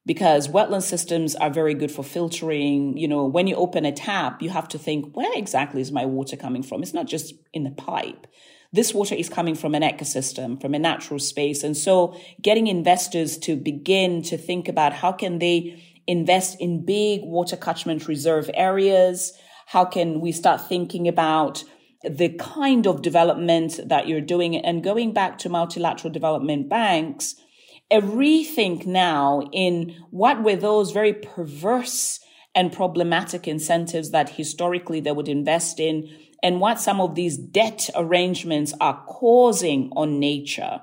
because 0.06 0.50
wetland 0.50 0.84
systems 0.84 1.34
are 1.36 1.50
very 1.50 1.74
good 1.74 1.92
for 1.92 2.04
filtering. 2.04 2.98
You 2.98 3.08
know, 3.08 3.26
when 3.26 3.48
you 3.48 3.56
open 3.56 3.86
a 3.86 3.92
tap, 3.92 4.42
you 4.42 4.50
have 4.50 4.68
to 4.70 4.78
think, 4.78 5.16
where 5.16 5.32
exactly 5.38 5.82
is 5.82 5.94
my 5.94 6.06
water 6.06 6.36
coming 6.36 6.64
from? 6.64 6.84
It's 6.84 6.94
not 6.94 7.08
just 7.08 7.34
in 7.54 7.64
the 7.64 7.72
pipe 7.72 8.28
this 8.74 8.94
water 8.94 9.16
is 9.16 9.30
coming 9.30 9.56
from 9.56 9.76
an 9.76 9.82
ecosystem, 9.82 10.60
from 10.60 10.74
a 10.74 10.80
natural 10.80 11.20
space. 11.20 11.64
And 11.64 11.76
so 11.76 12.20
getting 12.42 12.68
investors 12.68 13.38
to 13.40 13.56
begin 13.56 14.22
to 14.24 14.38
think 14.38 14.68
about 14.68 14.94
how 14.94 15.12
can 15.12 15.40
they 15.40 15.84
invest 16.06 16.60
in 16.60 16.86
big 16.86 17.22
water 17.24 17.58
catchment 17.58 18.08
reserve 18.08 18.50
areas? 18.54 19.34
How 19.68 19.86
can 19.86 20.22
we 20.22 20.32
start 20.32 20.68
thinking 20.68 21.08
about 21.08 21.64
the 22.04 22.30
kind 22.30 22.88
of 22.88 23.02
development 23.02 23.80
that 23.86 24.08
you're 24.08 24.22
doing 24.22 24.56
and 24.56 24.84
going 24.84 25.14
back 25.14 25.38
to 25.40 25.50
multilateral 25.50 26.14
development 26.14 26.70
banks, 26.70 27.36
a 27.90 28.00
rethink 28.00 28.86
now 28.86 29.42
in 29.52 29.96
what 30.12 30.44
were 30.44 30.56
those 30.56 30.92
very 30.92 31.14
perverse 31.14 32.20
and 32.54 32.72
problematic 32.72 33.48
incentives 33.48 34.12
that 34.12 34.30
historically 34.30 35.00
they 35.00 35.12
would 35.12 35.30
invest 35.30 35.80
in 35.80 36.10
and 36.44 36.60
what 36.60 36.80
some 36.80 37.02
of 37.02 37.16
these 37.16 37.38
debt 37.38 37.90
arrangements 37.96 38.74
are 38.80 39.04
causing 39.08 39.92
on 39.96 40.20
nature. 40.20 40.82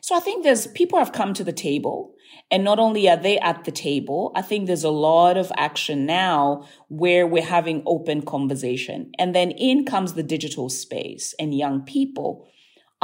So 0.00 0.16
I 0.16 0.20
think 0.20 0.42
there's 0.42 0.66
people 0.68 0.98
have 0.98 1.12
come 1.12 1.34
to 1.34 1.44
the 1.44 1.52
table 1.52 2.14
and 2.52 2.64
not 2.64 2.78
only 2.78 3.08
are 3.08 3.16
they 3.16 3.38
at 3.38 3.64
the 3.64 3.72
table, 3.72 4.30
I 4.34 4.42
think 4.42 4.66
there's 4.66 4.84
a 4.84 4.90
lot 4.90 5.38
of 5.38 5.50
action 5.56 6.04
now 6.04 6.68
where 6.88 7.26
we're 7.26 7.42
having 7.42 7.82
open 7.86 8.20
conversation. 8.20 9.10
And 9.18 9.34
then 9.34 9.52
in 9.52 9.86
comes 9.86 10.12
the 10.12 10.22
digital 10.22 10.68
space 10.68 11.34
and 11.38 11.56
young 11.56 11.80
people 11.80 12.46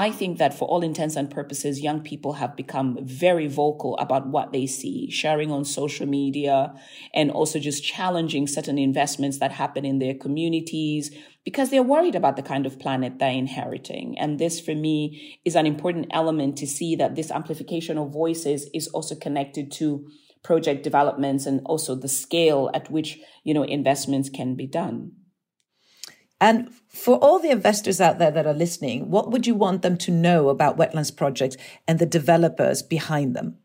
I 0.01 0.13
think 0.13 0.39
that 0.39 0.55
for 0.55 0.69
all 0.69 0.85
intents 0.85 1.17
and 1.17 1.29
purposes, 1.29 1.81
young 1.81 2.03
people 2.03 2.35
have 2.35 2.55
become 2.55 2.99
very 3.03 3.49
vocal 3.49 3.99
about 3.99 4.29
what 4.29 4.53
they 4.53 4.65
see, 4.65 5.11
sharing 5.11 5.51
on 5.51 5.65
social 5.65 6.07
media, 6.07 6.73
and 7.13 7.33
also 7.33 7.59
just 7.59 7.83
challenging 7.83 8.47
certain 8.47 8.79
investments 8.79 9.41
that 9.41 9.51
happen 9.51 9.85
in 9.85 9.99
their 9.99 10.15
communities 10.15 11.11
because 11.45 11.71
they're 11.71 11.83
worried 11.83 12.15
about 12.15 12.37
the 12.37 12.43
kind 12.43 12.65
of 12.65 12.79
planet 12.79 13.19
they're 13.19 13.33
inheriting. 13.33 14.17
And 14.21 14.39
this, 14.39 14.61
for 14.61 14.73
me, 14.73 15.41
is 15.45 15.57
an 15.57 15.67
important 15.67 16.07
element 16.13 16.57
to 16.59 16.67
see 16.69 16.95
that 16.95 17.17
this 17.17 17.33
amplification 17.33 17.99
of 17.99 18.13
voices 18.13 18.71
is 18.73 18.87
also 18.89 19.17
connected 19.17 19.73
to 19.73 20.07
project 20.45 20.85
developments 20.85 21.45
and 21.45 21.61
also 21.65 21.97
the 21.97 22.07
scale 22.07 22.71
at 22.73 22.89
which, 22.89 23.19
you 23.43 23.53
know, 23.53 23.65
investments 23.65 24.31
can 24.31 24.55
be 24.55 24.69
done. 24.69 25.11
And 26.40 26.72
for 26.88 27.16
all 27.16 27.38
the 27.38 27.51
investors 27.51 28.01
out 28.01 28.18
there 28.18 28.31
that 28.31 28.46
are 28.46 28.55
listening, 28.55 29.11
what 29.11 29.31
would 29.31 29.46
you 29.46 29.55
want 29.55 29.83
them 29.83 29.96
to 29.98 30.11
know 30.11 30.48
about 30.48 30.77
wetlands 30.77 31.14
projects 31.14 31.57
and 31.87 31.98
the 31.98 32.07
developers 32.07 32.83
behind 32.83 33.35
them? 33.35 33.59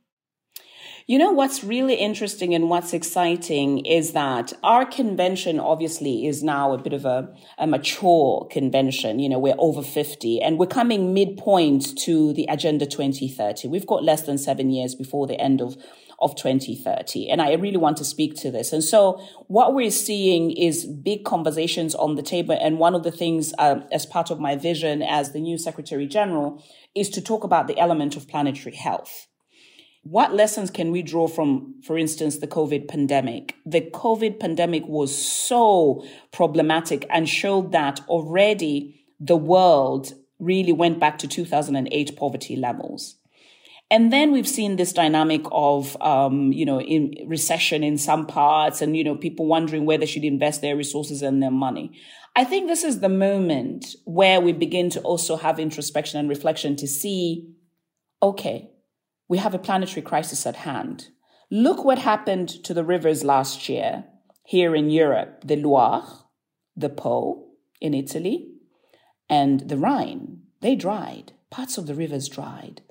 You 1.06 1.18
know, 1.18 1.32
what's 1.32 1.66
really 1.66 1.96
interesting 1.96 2.56
and 2.56 2.70
what's 2.70 2.94
exciting 2.94 3.86
is 3.86 4.14
that 4.14 4.54
our 4.64 4.86
convention 4.86 5.60
obviously 5.60 6.26
is 6.26 6.42
now 6.42 6.72
a 6.72 6.78
bit 6.78 6.94
of 6.94 7.04
a, 7.04 7.36
a 7.58 7.68
mature 7.68 8.48
convention. 8.50 9.20
You 9.20 9.28
know, 9.28 9.38
we're 9.38 9.56
over 9.58 9.84
50 9.84 10.42
and 10.42 10.58
we're 10.58 10.66
coming 10.66 11.14
midpoint 11.14 11.98
to 12.00 12.32
the 12.32 12.46
Agenda 12.50 12.86
2030. 12.86 13.68
We've 13.68 13.86
got 13.86 14.02
less 14.02 14.22
than 14.22 14.38
seven 14.38 14.70
years 14.70 14.96
before 14.96 15.28
the 15.28 15.40
end 15.42 15.62
of 15.62 15.76
of 16.24 16.36
2030. 16.36 17.30
And 17.30 17.42
I 17.42 17.54
really 17.54 17.78
want 17.78 17.98
to 17.98 18.06
speak 18.06 18.36
to 18.38 18.50
this. 18.50 18.74
And 18.74 18.84
so 18.84 19.22
what 19.48 19.74
we're 19.74 19.92
seeing 19.92 20.52
is 20.52 20.86
big 20.86 21.26
conversations 21.26 21.94
on 21.94 22.16
the 22.16 22.24
table. 22.24 22.58
And 22.60 22.80
one 22.80 22.96
of 22.96 23.04
the 23.04 23.12
things 23.12 23.54
uh, 23.60 23.82
as 23.92 24.06
part 24.06 24.32
of 24.32 24.40
my 24.40 24.56
vision 24.56 25.02
as 25.02 25.34
the 25.34 25.40
new 25.40 25.58
Secretary 25.58 26.08
General 26.08 26.64
is 26.96 27.10
to 27.10 27.22
talk 27.22 27.44
about 27.44 27.68
the 27.68 27.78
element 27.78 28.16
of 28.16 28.28
planetary 28.28 28.76
health. 28.76 29.28
What 30.04 30.34
lessons 30.34 30.70
can 30.70 30.92
we 30.92 31.02
draw 31.02 31.28
from, 31.28 31.76
for 31.82 31.98
instance, 31.98 32.40
the 32.40 32.48
COVID 32.48 32.90
pandemic? 32.90 33.56
The 33.66 33.82
COVID 33.82 34.40
pandemic 34.40 34.86
was 34.86 35.16
so 35.16 36.06
problematic 36.32 37.06
and 37.10 37.28
showed 37.28 37.72
that 37.72 38.02
already 38.10 39.02
the 39.20 39.38
world 39.38 40.14
really 40.40 40.74
went 40.74 41.00
back 41.00 41.18
to 41.20 41.28
2008 41.28 42.18
poverty 42.18 42.58
levels. 42.58 43.16
And 43.94 44.12
then 44.12 44.32
we've 44.32 44.48
seen 44.48 44.76
this 44.76 44.92
dynamic 44.92 45.44
of, 45.52 45.96
um, 46.02 46.52
you 46.52 46.66
know, 46.66 46.82
in 46.82 47.14
recession 47.28 47.84
in 47.84 48.00
some 48.00 48.26
parts 48.26 48.82
and, 48.82 48.98
you 48.98 49.04
know, 49.04 49.16
people 49.16 49.46
wondering 49.46 49.86
where 49.86 50.00
they 50.00 50.08
should 50.08 50.24
invest 50.24 50.62
their 50.62 50.76
resources 50.76 51.22
and 51.22 51.44
their 51.44 51.52
money. 51.52 51.92
I 52.36 52.44
think 52.44 52.68
this 52.68 52.84
is 52.84 53.02
the 53.02 53.08
moment 53.08 53.96
where 54.06 54.42
we 54.42 54.52
begin 54.52 54.90
to 54.90 55.02
also 55.02 55.36
have 55.36 55.60
introspection 55.60 56.20
and 56.20 56.28
reflection 56.28 56.76
to 56.78 56.88
see, 56.88 57.54
okay, 58.24 58.72
we 59.30 59.38
have 59.38 59.54
a 59.54 59.60
planetary 59.60 60.02
crisis 60.02 60.48
at 60.48 60.56
hand. 60.56 61.10
Look 61.52 61.86
what 61.86 62.00
happened 62.00 62.50
to 62.64 62.74
the 62.74 62.84
rivers 62.84 63.24
last 63.24 63.70
year 63.70 64.06
here 64.44 64.76
in 64.76 64.90
Europe 64.90 65.44
the 65.46 65.56
Loire, 65.56 66.08
the 66.76 66.90
Po 66.90 67.48
in 67.80 67.94
Italy, 67.94 68.54
and 69.30 69.70
the 69.70 69.78
Rhine. 69.78 70.40
They 70.62 70.76
dried. 70.76 71.34
Parts 71.52 71.78
of 71.78 71.86
the 71.86 71.94
rivers 71.94 72.28
dried. 72.28 72.82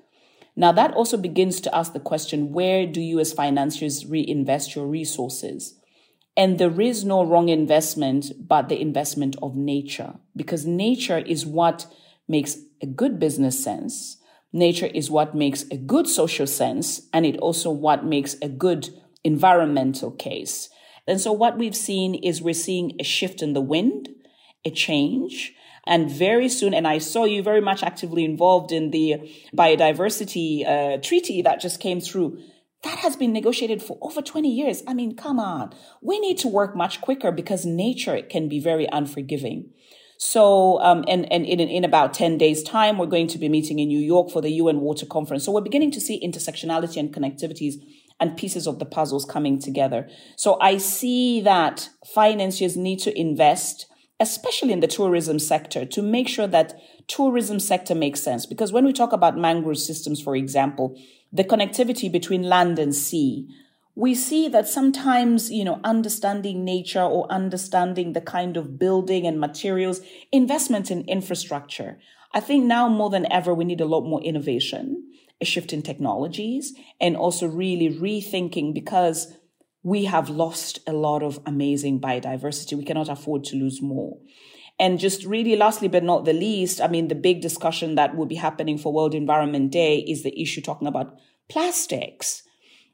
Now, 0.55 0.71
that 0.71 0.93
also 0.93 1.17
begins 1.17 1.59
to 1.61 1.75
ask 1.75 1.93
the 1.93 1.99
question 1.99 2.51
where 2.51 2.85
do 2.85 3.01
you, 3.01 3.19
as 3.19 3.33
financiers, 3.33 4.05
reinvest 4.05 4.75
your 4.75 4.87
resources? 4.87 5.79
And 6.35 6.57
there 6.57 6.81
is 6.81 7.05
no 7.05 7.23
wrong 7.23 7.49
investment, 7.49 8.31
but 8.39 8.69
the 8.69 8.79
investment 8.79 9.35
of 9.41 9.55
nature, 9.55 10.15
because 10.35 10.65
nature 10.65 11.19
is 11.19 11.45
what 11.45 11.87
makes 12.27 12.57
a 12.81 12.87
good 12.87 13.19
business 13.19 13.63
sense 13.63 14.17
Nature 14.55 14.85
is 14.85 15.09
what 15.09 15.33
makes 15.33 15.65
a 15.71 15.77
good 15.77 16.07
social 16.07 16.45
sense, 16.45 17.09
and 17.11 17.25
it 17.25 17.37
also 17.37 17.71
what 17.71 18.05
makes 18.05 18.35
a 18.39 18.47
good 18.47 18.89
environmental 19.23 20.11
case. 20.11 20.69
And 21.07 21.19
so 21.19 21.31
what 21.33 21.57
we've 21.57 21.75
seen 21.75 22.13
is 22.13 22.41
we're 22.41 22.53
seeing 22.53 22.95
a 22.99 23.03
shift 23.03 23.41
in 23.41 23.53
the 23.53 23.61
wind, 23.61 24.09
a 24.63 24.69
change, 24.69 25.53
and 25.85 26.09
very 26.09 26.49
soon, 26.49 26.73
and 26.73 26.87
I 26.87 26.97
saw 26.97 27.25
you 27.25 27.43
very 27.43 27.61
much 27.61 27.83
actively 27.83 28.23
involved 28.23 28.71
in 28.71 28.91
the 28.91 29.15
biodiversity 29.55 30.67
uh, 30.67 30.97
treaty 31.01 31.41
that 31.41 31.59
just 31.59 31.79
came 31.79 31.99
through. 31.99 32.39
That 32.83 32.99
has 32.99 33.15
been 33.15 33.31
negotiated 33.31 33.81
for 33.81 33.97
over 34.01 34.21
20 34.21 34.49
years. 34.49 34.83
I 34.85 34.93
mean, 34.93 35.15
come 35.15 35.39
on. 35.39 35.73
We 36.01 36.19
need 36.19 36.37
to 36.39 36.49
work 36.49 36.75
much 36.75 36.99
quicker 36.99 37.31
because 37.31 37.65
nature 37.65 38.21
can 38.21 38.49
be 38.49 38.59
very 38.59 38.87
unforgiving. 38.91 39.71
So, 40.17 40.81
um, 40.81 41.03
and, 41.07 41.29
and 41.31 41.45
in, 41.45 41.59
in 41.59 41.83
about 41.83 42.13
10 42.13 42.37
days 42.37 42.63
time, 42.63 42.97
we're 42.97 43.07
going 43.07 43.27
to 43.27 43.37
be 43.37 43.49
meeting 43.49 43.79
in 43.79 43.89
New 43.89 43.99
York 43.99 44.31
for 44.31 44.41
the 44.41 44.51
UN 44.51 44.79
Water 44.79 45.05
Conference. 45.05 45.43
So 45.43 45.51
we're 45.51 45.61
beginning 45.61 45.91
to 45.91 46.01
see 46.01 46.25
intersectionality 46.25 46.97
and 46.97 47.13
connectivities 47.13 47.75
and 48.19 48.37
pieces 48.37 48.65
of 48.65 48.79
the 48.79 48.85
puzzles 48.85 49.25
coming 49.25 49.59
together. 49.59 50.07
So 50.37 50.57
I 50.61 50.77
see 50.77 51.41
that 51.41 51.89
financiers 52.13 52.77
need 52.77 52.99
to 52.99 53.19
invest, 53.19 53.87
especially 54.23 54.71
in 54.71 54.79
the 54.79 54.87
tourism 54.87 55.37
sector, 55.37 55.85
to 55.85 56.01
make 56.01 56.29
sure 56.29 56.47
that 56.47 56.79
tourism 57.07 57.59
sector 57.59 57.93
makes 57.93 58.21
sense. 58.21 58.45
Because 58.45 58.71
when 58.71 58.85
we 58.85 58.93
talk 58.93 59.11
about 59.11 59.37
mangrove 59.37 59.77
systems, 59.77 60.21
for 60.21 60.35
example, 60.35 60.97
the 61.33 61.43
connectivity 61.43 62.09
between 62.09 62.43
land 62.43 62.79
and 62.79 62.95
sea, 62.95 63.49
we 63.95 64.15
see 64.15 64.47
that 64.47 64.67
sometimes, 64.67 65.51
you 65.51 65.65
know, 65.65 65.81
understanding 65.83 66.63
nature 66.63 67.03
or 67.03 67.29
understanding 67.29 68.13
the 68.13 68.21
kind 68.21 68.55
of 68.55 68.79
building 68.79 69.27
and 69.27 69.41
materials, 69.41 69.99
investment 70.31 70.89
in 70.89 71.01
infrastructure. 71.01 71.99
I 72.33 72.39
think 72.39 72.63
now 72.63 72.87
more 72.87 73.09
than 73.09 73.31
ever, 73.31 73.53
we 73.53 73.65
need 73.65 73.81
a 73.81 73.85
lot 73.93 74.05
more 74.05 74.21
innovation, 74.21 75.03
a 75.41 75.45
shift 75.45 75.73
in 75.73 75.81
technologies, 75.81 76.73
and 77.01 77.17
also 77.17 77.45
really 77.45 77.89
rethinking 77.89 78.73
because 78.73 79.37
we 79.83 80.05
have 80.05 80.29
lost 80.29 80.79
a 80.87 80.93
lot 80.93 81.21
of 81.21 81.39
amazing 81.45 81.99
biodiversity. 81.99 82.77
We 82.77 82.85
cannot 82.85 83.09
afford 83.09 83.43
to 83.45 83.57
lose 83.57 83.81
more. 83.81 84.17
And 84.79 84.99
just 84.99 85.25
really 85.25 85.55
lastly, 85.55 85.87
but 85.87 86.03
not 86.03 86.25
the 86.25 86.33
least, 86.33 86.81
I 86.81 86.87
mean, 86.87 87.09
the 87.09 87.15
big 87.15 87.41
discussion 87.41 87.95
that 87.95 88.15
will 88.15 88.25
be 88.25 88.35
happening 88.35 88.77
for 88.77 88.91
World 88.91 89.13
Environment 89.13 89.71
Day 89.71 89.99
is 89.99 90.23
the 90.23 90.41
issue 90.41 90.61
talking 90.61 90.87
about 90.87 91.17
plastics 91.49 92.43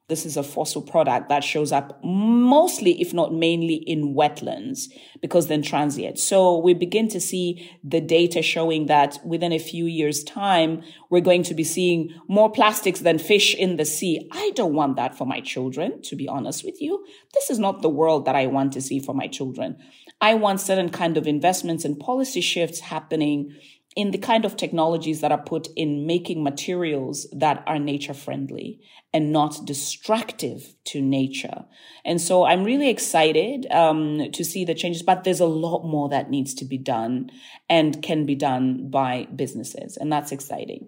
this 0.09 0.25
is 0.25 0.35
a 0.35 0.43
fossil 0.43 0.81
product 0.81 1.29
that 1.29 1.43
shows 1.43 1.71
up 1.71 1.99
mostly, 2.03 2.99
if 2.99 3.13
not 3.13 3.33
mainly, 3.33 3.75
in 3.75 4.15
wetlands 4.15 4.87
because 5.21 5.47
then 5.47 5.61
transient. 5.61 6.19
So 6.19 6.57
we 6.57 6.73
begin 6.73 7.07
to 7.09 7.21
see 7.21 7.71
the 7.83 8.01
data 8.01 8.41
showing 8.41 8.87
that 8.87 9.19
within 9.23 9.53
a 9.53 9.59
few 9.59 9.85
years' 9.85 10.23
time, 10.23 10.81
we're 11.09 11.21
going 11.21 11.43
to 11.43 11.53
be 11.53 11.63
seeing 11.63 12.09
more 12.27 12.51
plastics 12.51 13.01
than 13.01 13.19
fish 13.19 13.55
in 13.55 13.77
the 13.77 13.85
sea. 13.85 14.27
I 14.31 14.51
don't 14.55 14.73
want 14.73 14.95
that 14.97 15.15
for 15.15 15.25
my 15.25 15.41
children, 15.41 16.01
to 16.03 16.15
be 16.15 16.27
honest 16.27 16.65
with 16.65 16.81
you. 16.81 17.05
This 17.33 17.49
is 17.49 17.59
not 17.59 17.81
the 17.81 17.89
world 17.89 18.25
that 18.25 18.35
I 18.35 18.47
want 18.47 18.73
to 18.73 18.81
see 18.81 18.99
for 18.99 19.13
my 19.13 19.27
children. 19.27 19.77
I 20.19 20.33
want 20.33 20.59
certain 20.59 20.89
kind 20.89 21.17
of 21.17 21.27
investments 21.27 21.85
and 21.85 21.99
policy 21.99 22.41
shifts 22.41 22.79
happening 22.79 23.55
in 23.99 24.11
the 24.11 24.17
kind 24.17 24.45
of 24.45 24.55
technologies 24.55 25.19
that 25.19 25.29
are 25.29 25.41
put 25.41 25.67
in 25.75 26.07
making 26.07 26.41
materials 26.41 27.27
that 27.33 27.61
are 27.67 27.77
nature 27.77 28.13
friendly 28.13 28.79
and 29.13 29.33
not 29.33 29.65
destructive 29.65 30.73
to 30.85 31.01
nature. 31.01 31.65
And 32.05 32.21
so 32.21 32.45
I'm 32.45 32.63
really 32.63 32.89
excited 32.89 33.67
um, 33.71 34.31
to 34.31 34.45
see 34.45 34.63
the 34.63 34.73
changes, 34.73 35.03
but 35.03 35.25
there's 35.25 35.41
a 35.41 35.45
lot 35.45 35.83
more 35.83 36.07
that 36.07 36.29
needs 36.29 36.53
to 36.53 36.65
be 36.65 36.77
done 36.77 37.29
and 37.69 38.01
can 38.01 38.25
be 38.25 38.35
done 38.35 38.89
by 38.89 39.27
businesses. 39.35 39.97
And 39.97 40.09
that's 40.09 40.31
exciting. 40.31 40.87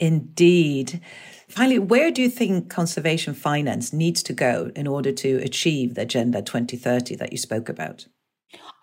Indeed. 0.00 1.00
Finally, 1.48 1.78
where 1.78 2.10
do 2.10 2.20
you 2.20 2.30
think 2.30 2.68
conservation 2.68 3.32
finance 3.34 3.92
needs 3.92 4.24
to 4.24 4.32
go 4.32 4.72
in 4.74 4.88
order 4.88 5.12
to 5.12 5.36
achieve 5.36 5.94
the 5.94 6.02
Agenda 6.02 6.42
2030 6.42 7.14
that 7.14 7.30
you 7.30 7.38
spoke 7.38 7.68
about? 7.68 8.08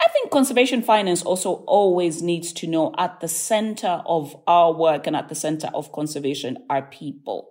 I 0.01 0.07
think 0.09 0.31
conservation 0.31 0.81
finance 0.81 1.21
also 1.21 1.63
always 1.67 2.23
needs 2.23 2.51
to 2.53 2.67
know 2.67 2.93
at 2.97 3.19
the 3.19 3.27
center 3.27 4.01
of 4.05 4.35
our 4.47 4.73
work 4.73 5.05
and 5.05 5.15
at 5.15 5.29
the 5.29 5.35
center 5.35 5.69
of 5.75 5.91
conservation 5.91 6.57
are 6.69 6.81
people. 6.81 7.49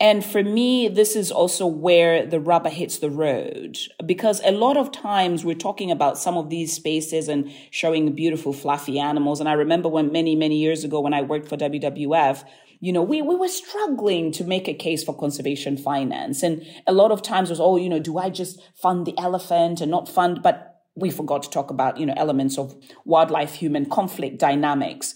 And 0.00 0.24
for 0.24 0.42
me, 0.42 0.88
this 0.88 1.14
is 1.14 1.30
also 1.30 1.66
where 1.66 2.26
the 2.26 2.40
rubber 2.40 2.70
hits 2.70 2.98
the 2.98 3.10
road 3.10 3.78
because 4.04 4.40
a 4.42 4.50
lot 4.50 4.76
of 4.76 4.90
times 4.90 5.44
we're 5.44 5.54
talking 5.54 5.90
about 5.90 6.18
some 6.18 6.36
of 6.36 6.48
these 6.48 6.72
spaces 6.72 7.28
and 7.28 7.52
showing 7.70 8.12
beautiful, 8.12 8.52
fluffy 8.52 8.98
animals. 8.98 9.38
And 9.38 9.48
I 9.48 9.52
remember 9.52 9.88
when 9.88 10.10
many, 10.10 10.34
many 10.34 10.56
years 10.56 10.82
ago 10.82 11.00
when 11.00 11.14
I 11.14 11.22
worked 11.22 11.48
for 11.48 11.56
WWF, 11.56 12.42
you 12.80 12.92
know, 12.92 13.02
we, 13.02 13.22
we 13.22 13.36
were 13.36 13.46
struggling 13.46 14.32
to 14.32 14.44
make 14.44 14.66
a 14.66 14.74
case 14.74 15.04
for 15.04 15.16
conservation 15.16 15.76
finance. 15.76 16.42
And 16.42 16.66
a 16.84 16.92
lot 16.92 17.12
of 17.12 17.22
times 17.22 17.50
was, 17.50 17.60
oh, 17.60 17.76
you 17.76 17.88
know, 17.88 18.00
do 18.00 18.18
I 18.18 18.28
just 18.28 18.60
fund 18.74 19.06
the 19.06 19.16
elephant 19.18 19.80
and 19.80 19.90
not 19.90 20.08
fund? 20.08 20.42
But 20.42 20.71
we 20.94 21.10
forgot 21.10 21.42
to 21.44 21.50
talk 21.50 21.70
about, 21.70 21.98
you 21.98 22.06
know, 22.06 22.14
elements 22.16 22.58
of 22.58 22.74
wildlife 23.04 23.54
human 23.54 23.86
conflict 23.86 24.38
dynamics. 24.38 25.14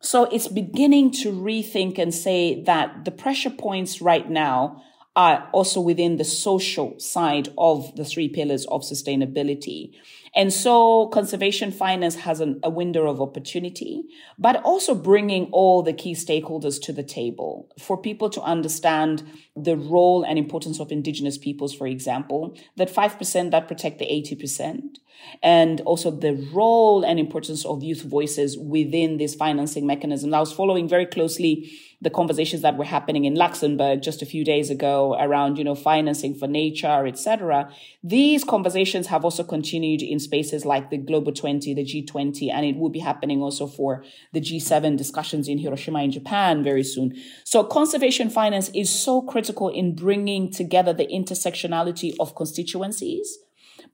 So 0.00 0.24
it's 0.24 0.48
beginning 0.48 1.10
to 1.22 1.32
rethink 1.32 1.98
and 1.98 2.14
say 2.14 2.62
that 2.64 3.04
the 3.04 3.10
pressure 3.10 3.50
points 3.50 4.00
right 4.00 4.28
now 4.28 4.82
are 5.16 5.48
also 5.52 5.80
within 5.80 6.16
the 6.16 6.24
social 6.24 6.98
side 7.00 7.48
of 7.58 7.94
the 7.96 8.04
three 8.04 8.28
pillars 8.28 8.64
of 8.66 8.82
sustainability. 8.82 9.92
And 10.32 10.52
so 10.52 11.08
conservation 11.08 11.72
finance 11.72 12.14
has 12.14 12.38
an, 12.38 12.60
a 12.62 12.70
window 12.70 13.08
of 13.10 13.20
opportunity, 13.20 14.04
but 14.38 14.62
also 14.62 14.94
bringing 14.94 15.46
all 15.50 15.82
the 15.82 15.92
key 15.92 16.12
stakeholders 16.12 16.80
to 16.82 16.92
the 16.92 17.02
table 17.02 17.68
for 17.80 18.00
people 18.00 18.30
to 18.30 18.40
understand 18.42 19.24
the 19.56 19.76
role 19.76 20.22
and 20.22 20.38
importance 20.38 20.78
of 20.78 20.92
indigenous 20.92 21.36
peoples, 21.36 21.74
for 21.74 21.88
example, 21.88 22.56
that 22.76 22.94
5% 22.94 23.50
that 23.50 23.66
protect 23.66 23.98
the 23.98 24.06
80%, 24.06 24.98
and 25.42 25.80
also 25.82 26.10
the 26.10 26.34
role 26.52 27.04
and 27.04 27.18
importance 27.18 27.64
of 27.64 27.82
youth 27.82 28.02
voices 28.02 28.58
within 28.58 29.18
this 29.18 29.34
financing 29.34 29.86
mechanism. 29.86 30.34
I 30.34 30.40
was 30.40 30.52
following 30.52 30.88
very 30.88 31.06
closely 31.06 31.70
the 32.00 32.10
conversations 32.10 32.62
that 32.62 32.76
were 32.76 32.84
happening 32.84 33.24
in 33.24 33.34
Luxembourg 33.34 34.02
just 34.02 34.22
a 34.22 34.26
few 34.26 34.44
days 34.44 34.70
ago 34.70 35.16
around, 35.18 35.58
you 35.58 35.64
know, 35.64 35.74
financing 35.74 36.34
for 36.34 36.46
nature, 36.46 37.06
etc. 37.06 37.72
These 38.04 38.44
conversations 38.44 39.08
have 39.08 39.24
also 39.24 39.42
continued 39.42 40.02
in 40.02 40.20
spaces 40.20 40.64
like 40.64 40.90
the 40.90 40.96
Global 40.96 41.32
20, 41.32 41.74
the 41.74 41.84
G20, 41.84 42.52
and 42.52 42.64
it 42.64 42.76
will 42.76 42.90
be 42.90 43.00
happening 43.00 43.42
also 43.42 43.66
for 43.66 44.04
the 44.32 44.40
G7 44.40 44.96
discussions 44.96 45.48
in 45.48 45.58
Hiroshima 45.58 46.02
in 46.04 46.12
Japan 46.12 46.62
very 46.62 46.84
soon. 46.84 47.16
So 47.44 47.64
conservation 47.64 48.30
finance 48.30 48.70
is 48.74 48.90
so 48.90 49.22
critical 49.22 49.68
in 49.68 49.96
bringing 49.96 50.52
together 50.52 50.92
the 50.92 51.06
intersectionality 51.06 52.14
of 52.20 52.36
constituencies, 52.36 53.38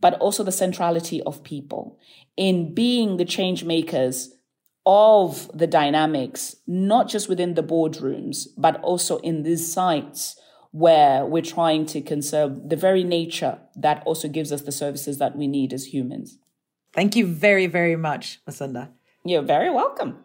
but 0.04 0.20
also 0.20 0.44
the 0.44 0.52
centrality 0.52 1.22
of 1.22 1.42
people 1.42 1.98
in 2.36 2.74
being 2.74 3.16
the 3.16 3.24
change 3.24 3.64
makers 3.64 4.34
of 4.84 5.50
the 5.54 5.66
dynamics, 5.66 6.56
not 6.66 7.08
just 7.08 7.26
within 7.26 7.54
the 7.54 7.62
boardrooms, 7.62 8.48
but 8.58 8.78
also 8.82 9.16
in 9.20 9.44
these 9.44 9.72
sites 9.72 10.38
where 10.72 11.24
we're 11.24 11.40
trying 11.40 11.86
to 11.86 12.02
conserve 12.02 12.68
the 12.68 12.76
very 12.76 13.02
nature 13.02 13.58
that 13.76 14.02
also 14.04 14.28
gives 14.28 14.52
us 14.52 14.60
the 14.60 14.72
services 14.72 15.16
that 15.16 15.38
we 15.38 15.46
need 15.46 15.72
as 15.72 15.86
humans. 15.86 16.36
Thank 16.92 17.16
you 17.16 17.26
very, 17.26 17.66
very 17.66 17.96
much, 17.96 18.40
Musonda. 18.46 18.90
You're 19.24 19.40
very 19.40 19.70
welcome. 19.70 20.23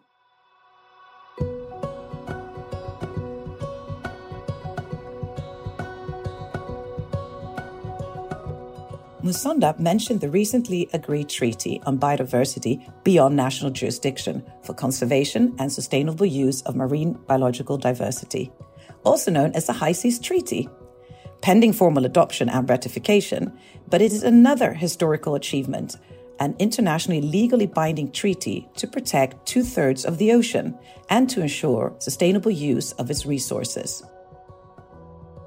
Musonda 9.23 9.77
mentioned 9.77 10.21
the 10.21 10.29
recently 10.29 10.89
agreed 10.93 11.27
treaty 11.27 11.82
on 11.86 11.99
biodiversity 11.99 12.89
beyond 13.03 13.36
national 13.36 13.71
jurisdiction 13.71 14.43
for 14.63 14.73
conservation 14.73 15.53
and 15.60 15.71
sustainable 15.71 16.25
use 16.25 16.62
of 16.62 16.75
marine 16.75 17.13
biological 17.27 17.77
diversity, 17.77 18.49
also 19.03 19.29
known 19.29 19.51
as 19.55 19.67
the 19.67 19.73
High 19.73 19.91
Seas 19.91 20.19
Treaty. 20.19 20.69
Pending 21.41 21.73
formal 21.73 22.05
adoption 22.05 22.49
and 22.49 22.69
ratification, 22.69 23.51
but 23.89 24.01
it 24.01 24.13
is 24.13 24.23
another 24.23 24.73
historical 24.73 25.36
achievement 25.36 25.97
an 26.39 26.55
internationally 26.58 27.21
legally 27.21 27.67
binding 27.67 28.12
treaty 28.12 28.67
to 28.77 28.88
protect 28.88 29.45
two 29.45 29.63
thirds 29.63 30.05
of 30.05 30.17
the 30.17 30.32
ocean 30.32 30.77
and 31.10 31.29
to 31.29 31.41
ensure 31.41 31.93
sustainable 31.99 32.51
use 32.51 32.93
of 32.93 33.12
its 33.12 33.25
resources. 33.25 34.03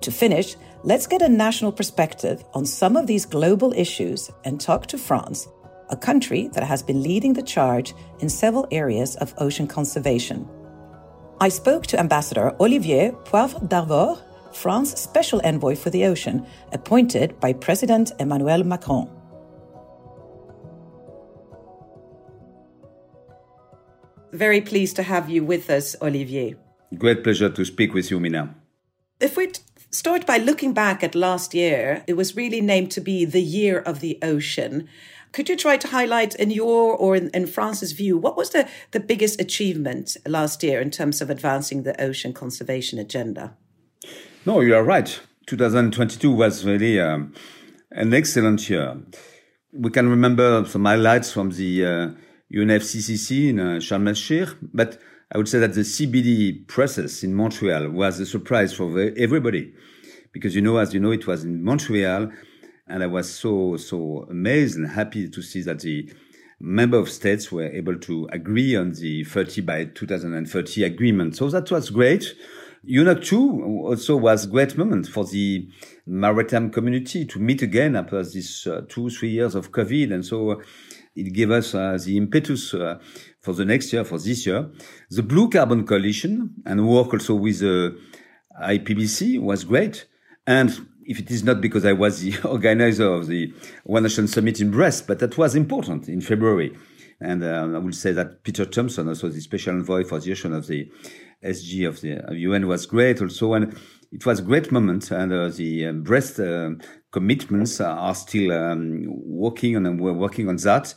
To 0.03 0.11
finish, 0.11 0.57
let's 0.83 1.07
get 1.07 1.23
a 1.23 1.29
national 1.29 1.71
perspective 1.71 2.43
on 2.55 2.67
some 2.67 2.97
of 2.97 3.07
these 3.07 3.25
global 3.25 3.73
issues 3.73 4.33
and 4.45 4.61
talk 4.61 4.87
to 4.89 4.99
France, 4.99 5.47
a 5.91 5.97
country 5.97 6.49
that 6.55 6.65
has 6.65 6.83
been 6.83 7.05
leading 7.05 7.35
the 7.35 7.43
charge 7.43 7.95
in 8.19 8.29
several 8.29 8.67
areas 8.73 9.15
of 9.17 9.33
ocean 9.39 9.69
conservation. 9.69 10.49
I 11.41 11.51
spoke 11.51 11.87
to 11.87 12.01
Ambassador 12.01 12.53
Olivier 12.61 13.13
Poivre 13.25 13.69
d'Arvor, 13.69 14.21
France's 14.53 14.99
special 14.99 15.41
envoy 15.45 15.77
for 15.77 15.91
the 15.91 16.05
ocean, 16.07 16.45
appointed 16.73 17.39
by 17.39 17.53
President 17.53 18.11
Emmanuel 18.19 18.65
Macron. 18.65 19.09
Very 24.33 24.63
pleased 24.63 24.97
to 24.97 25.05
have 25.05 25.31
you 25.31 25.45
with 25.45 25.71
us, 25.71 25.95
Olivier. 26.03 26.57
Great 26.99 27.23
pleasure 27.23 27.51
to 27.51 27.65
speak 27.65 27.95
with 27.95 28.11
you, 28.11 28.19
Minna. 28.19 28.57
If 29.21 29.37
we 29.37 29.53
start 29.93 30.27
by 30.27 30.39
looking 30.39 30.73
back 30.73 31.05
at 31.05 31.15
last 31.15 31.55
year, 31.55 32.03
it 32.07 32.15
was 32.15 32.35
really 32.35 32.61
named 32.61 32.91
to 32.93 33.01
be 33.01 33.25
the 33.25 33.43
year 33.43 33.79
of 33.79 34.01
the 34.01 34.19
ocean. 34.23 34.89
Could 35.33 35.49
you 35.49 35.57
try 35.57 35.77
to 35.77 35.89
highlight 35.89 36.35
in 36.35 36.51
your 36.51 36.95
or 36.97 37.15
in, 37.15 37.31
in, 37.31 37.47
France's 37.47 37.93
view, 37.93 38.19
what 38.19 38.37
was 38.37 38.51
the, 38.51 38.69
the 38.91 39.01
biggest 39.01 39.41
achievement 39.41 40.17
last 40.27 40.63
year 40.63 40.81
in 40.81 40.91
terms 40.91 41.21
of 41.21 41.31
advancing 41.31 41.85
the 41.85 41.99
ocean 42.03 42.33
conservation 42.33 42.99
agenda? 42.99 43.57
No, 44.45 44.61
you 44.61 44.75
are 44.75 44.83
right. 44.83 45.21
2022 45.47 46.31
was 46.31 46.65
really 46.65 47.01
um, 47.01 47.33
an 47.93 48.13
excellent 48.13 48.69
year. 48.69 48.99
We 49.73 49.91
can 49.91 50.09
remember 50.09 50.65
some 50.67 50.85
highlights 50.85 51.33
from 51.33 51.51
the 51.51 51.85
uh, 51.85 52.09
UNFCCC 52.53 53.51
in 53.51 53.61
uh, 53.61 53.65
Sharm 53.77 54.09
el-Sheikh, 54.09 54.51
but 54.75 54.99
I 55.35 55.39
would 55.39 55.49
say 55.49 55.59
that 55.61 55.73
the 55.73 55.81
CBD 55.81 56.67
process 56.67 57.23
in 57.23 57.35
Montreal 57.35 57.89
was 57.89 58.21
a 58.21 58.27
surprise 58.27 58.75
for 58.75 59.01
everybody 59.17 59.73
because, 60.31 60.55
you 60.55 60.61
know, 60.61 60.77
as 60.77 60.93
you 60.93 61.01
know, 61.01 61.11
it 61.11 61.27
was 61.27 61.45
in 61.45 61.65
Montreal 61.65 62.31
and 62.87 63.03
I 63.03 63.07
was 63.07 63.33
so, 63.33 63.79
so 63.79 64.27
amazed 64.29 64.77
and 64.77 64.87
happy 64.87 65.31
to 65.31 65.41
see 65.41 65.63
that 65.63 65.81
the 65.81 66.13
member 66.61 66.99
of 66.99 67.09
states 67.09 67.51
were 67.51 67.65
able 67.65 67.99
to 68.01 68.29
agree 68.31 68.77
on 68.77 68.93
the 68.93 69.25
30 69.25 69.63
by 69.63 69.87
2030 69.87 70.85
agreement. 70.85 71.37
So 71.37 71.49
that 71.49 71.71
was 71.71 71.89
great. 71.89 72.35
UNOC 72.87 73.25
2 73.25 73.65
also 73.87 74.17
was 74.17 74.45
a 74.45 74.49
great 74.49 74.77
moment 74.77 75.07
for 75.07 75.25
the 75.25 75.67
maritime 76.05 76.71
community 76.71 77.25
to 77.25 77.39
meet 77.39 77.63
again 77.63 77.97
after 77.97 78.23
these 78.23 78.67
uh, 78.67 78.83
two, 78.87 79.09
three 79.09 79.31
years 79.31 79.55
of 79.55 79.73
COVID. 79.73 80.13
And 80.13 80.27
so 80.27 80.61
it 81.15 81.33
gave 81.33 81.51
us 81.51 81.75
uh, 81.75 81.99
the 82.05 82.17
impetus 82.17 82.75
uh, 82.75 82.99
for 83.43 83.53
the 83.53 83.65
next 83.65 83.93
year, 83.93 84.05
for 84.05 84.19
this 84.19 84.47
year. 84.47 84.71
The 85.11 85.23
Blue 85.23 85.51
Carbon 85.51 85.85
Coalition 85.85 86.55
and 86.65 86.89
work 86.89 87.13
also 87.13 87.35
with 87.35 87.59
the 87.61 87.99
IPBC 88.61 89.41
was 89.41 89.65
great. 89.65 90.07
And 90.47 90.87
if 91.05 91.19
it 91.19 91.31
is 91.31 91.43
not 91.43 91.61
because 91.61 91.85
I 91.85 91.93
was 91.93 92.21
the 92.21 92.41
organizer 92.49 93.13
of 93.13 93.27
the 93.27 93.53
One 93.85 94.07
Ocean 94.07 94.29
Summit 94.29 94.61
in 94.61 94.71
Brest, 94.71 95.07
but 95.07 95.19
that 95.19 95.37
was 95.37 95.55
important 95.55 96.09
in 96.09 96.21
February. 96.21 96.77
And 97.21 97.45
uh, 97.45 97.69
I 97.75 97.79
will 97.79 97.93
say 97.93 98.13
that 98.13 98.43
Peter 98.43 98.65
Thomson, 98.65 99.09
also 99.09 99.29
the 99.29 99.41
special 99.41 99.75
envoy 99.75 100.05
for 100.05 100.19
the 100.19 100.33
ocean 100.33 100.53
of 100.53 100.67
the 100.67 100.91
SG 101.45 101.89
of 101.89 102.01
the 102.01 102.21
UN, 102.37 102.67
was 102.67 102.87
great 102.87 103.21
also. 103.21 103.55
And 103.55 103.77
it 104.11 104.27
was 104.27 104.41
a 104.41 104.43
great 104.43 104.73
moment. 104.73 105.11
And 105.11 105.33
uh, 105.33 105.49
the 105.49 105.87
uh, 105.87 105.93
Brest 105.93 106.41
uh, 106.41 106.71
commitments 107.13 107.81
are 107.81 108.15
still 108.15 108.53
um, 108.53 109.05
working 109.07 109.77
on, 109.77 109.87
and 109.87 110.01
we're 110.01 110.13
working 110.13 110.49
on 110.49 110.57
that. 110.57 110.95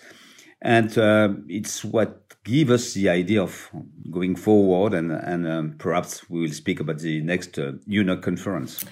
And 0.62 0.98
uh, 0.98 1.30
it's 1.48 1.86
what 1.86 2.25
give 2.46 2.70
us 2.70 2.94
the 2.94 3.10
idea 3.10 3.42
of 3.42 3.70
going 4.10 4.36
forward, 4.36 4.94
and, 4.94 5.12
and 5.12 5.48
um, 5.48 5.76
perhaps 5.78 6.30
we 6.30 6.40
will 6.40 6.54
speak 6.54 6.80
about 6.80 7.00
the 7.00 7.20
next 7.22 7.60
uh, 7.60 7.74
UNOC 7.90 8.22
conference. 8.22 8.86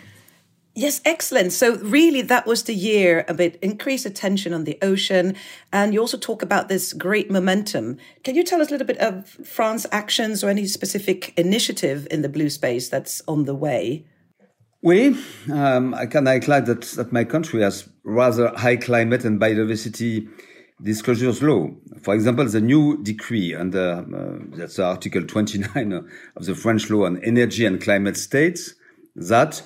Yes, 0.75 1.01
excellent. 1.05 1.53
So, 1.53 1.77
really, 1.77 2.23
that 2.23 2.47
was 2.47 2.63
the 2.63 2.73
year 2.73 3.25
a 3.27 3.33
bit 3.35 3.59
increased 3.61 4.07
attention 4.07 4.55
on 4.55 4.63
the 4.63 4.79
ocean. 4.81 5.35
And 5.71 5.93
you 5.93 5.99
also 5.99 6.17
talk 6.17 6.41
about 6.41 6.67
this 6.67 6.93
great 6.93 7.29
momentum. 7.29 7.97
Can 8.23 8.33
you 8.33 8.43
tell 8.43 8.59
us 8.59 8.69
a 8.69 8.71
little 8.71 8.87
bit 8.87 8.97
of 8.97 9.29
France 9.45 9.85
actions 9.91 10.43
or 10.43 10.49
any 10.49 10.65
specific 10.65 11.31
initiative 11.37 12.07
in 12.09 12.23
the 12.23 12.29
blue 12.29 12.49
space 12.49 12.89
that's 12.89 13.21
on 13.27 13.45
the 13.45 13.53
way? 13.53 14.07
We, 14.81 15.15
um, 15.51 15.93
I 15.93 16.07
can 16.07 16.25
highlight 16.25 16.65
that, 16.65 16.81
that 16.81 17.13
my 17.13 17.23
country 17.23 17.61
has 17.61 17.87
rather 18.03 18.51
high 18.55 18.77
climate 18.77 19.23
and 19.23 19.39
biodiversity 19.39 20.27
disclosures 20.81 21.41
law. 21.41 21.69
For 22.01 22.13
example, 22.13 22.45
the 22.45 22.61
new 22.61 23.01
decree 23.01 23.55
under 23.55 24.05
uh, 24.13 24.57
that's 24.57 24.79
Article 24.79 25.23
29 25.23 26.09
of 26.35 26.45
the 26.45 26.55
French 26.55 26.89
law 26.89 27.05
on 27.05 27.23
energy 27.23 27.65
and 27.65 27.81
climate 27.81 28.17
states 28.17 28.73
that 29.15 29.61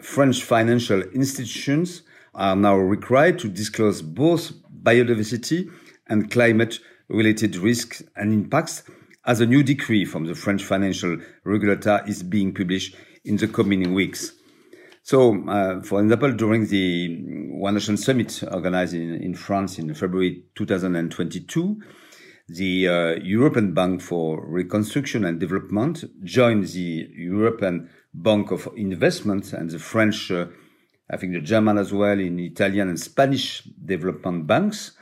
French 0.00 0.42
financial 0.42 1.02
institutions 1.02 2.02
are 2.34 2.56
now 2.56 2.76
required 2.76 3.38
to 3.40 3.48
disclose 3.48 4.02
both 4.02 4.52
biodiversity 4.82 5.70
and 6.06 6.30
climate 6.30 6.78
related 7.08 7.56
risks 7.56 8.02
and 8.16 8.32
impacts 8.32 8.82
as 9.26 9.40
a 9.40 9.46
new 9.46 9.62
decree 9.62 10.04
from 10.04 10.24
the 10.24 10.34
French 10.34 10.62
financial 10.64 11.18
regulator 11.44 12.02
is 12.06 12.22
being 12.22 12.54
published 12.54 12.96
in 13.24 13.36
the 13.36 13.48
coming 13.48 13.92
weeks. 13.92 14.32
So, 15.08 15.42
uh, 15.48 15.80
for 15.80 16.02
example, 16.02 16.32
during 16.32 16.66
the 16.66 17.16
One 17.52 17.76
Ocean 17.76 17.96
Summit 17.96 18.44
organized 18.52 18.92
in, 18.92 19.14
in 19.14 19.34
France 19.34 19.78
in 19.78 19.94
February 19.94 20.44
2022, 20.54 21.80
the 22.48 22.88
uh, 22.88 23.14
European 23.22 23.72
Bank 23.72 24.02
for 24.02 24.46
Reconstruction 24.46 25.24
and 25.24 25.40
Development 25.40 26.04
joined 26.24 26.64
the 26.64 27.08
European 27.16 27.88
Bank 28.12 28.50
of 28.50 28.68
Investment 28.76 29.54
and 29.54 29.70
the 29.70 29.78
French, 29.78 30.30
uh, 30.30 30.44
I 31.10 31.16
think 31.16 31.32
the 31.32 31.40
German 31.40 31.78
as 31.78 31.90
well, 31.90 32.20
in 32.20 32.38
Italian 32.38 32.90
and 32.90 33.00
Spanish 33.00 33.62
development 33.62 34.46
banks 34.46 34.92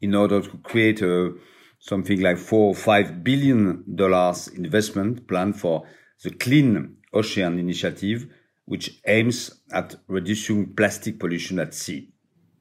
in 0.00 0.14
order 0.14 0.42
to 0.42 0.58
create 0.58 1.02
a, 1.02 1.32
something 1.80 2.20
like 2.20 2.38
four 2.38 2.68
or 2.68 2.76
five 2.76 3.24
billion 3.24 3.82
dollars 3.96 4.46
investment 4.46 5.26
plan 5.26 5.52
for 5.52 5.88
the 6.22 6.30
Clean 6.30 6.98
Ocean 7.12 7.58
Initiative 7.58 8.28
which 8.66 9.00
aims 9.06 9.50
at 9.72 9.96
reducing 10.06 10.74
plastic 10.74 11.18
pollution 11.18 11.58
at 11.58 11.74
sea. 11.74 12.10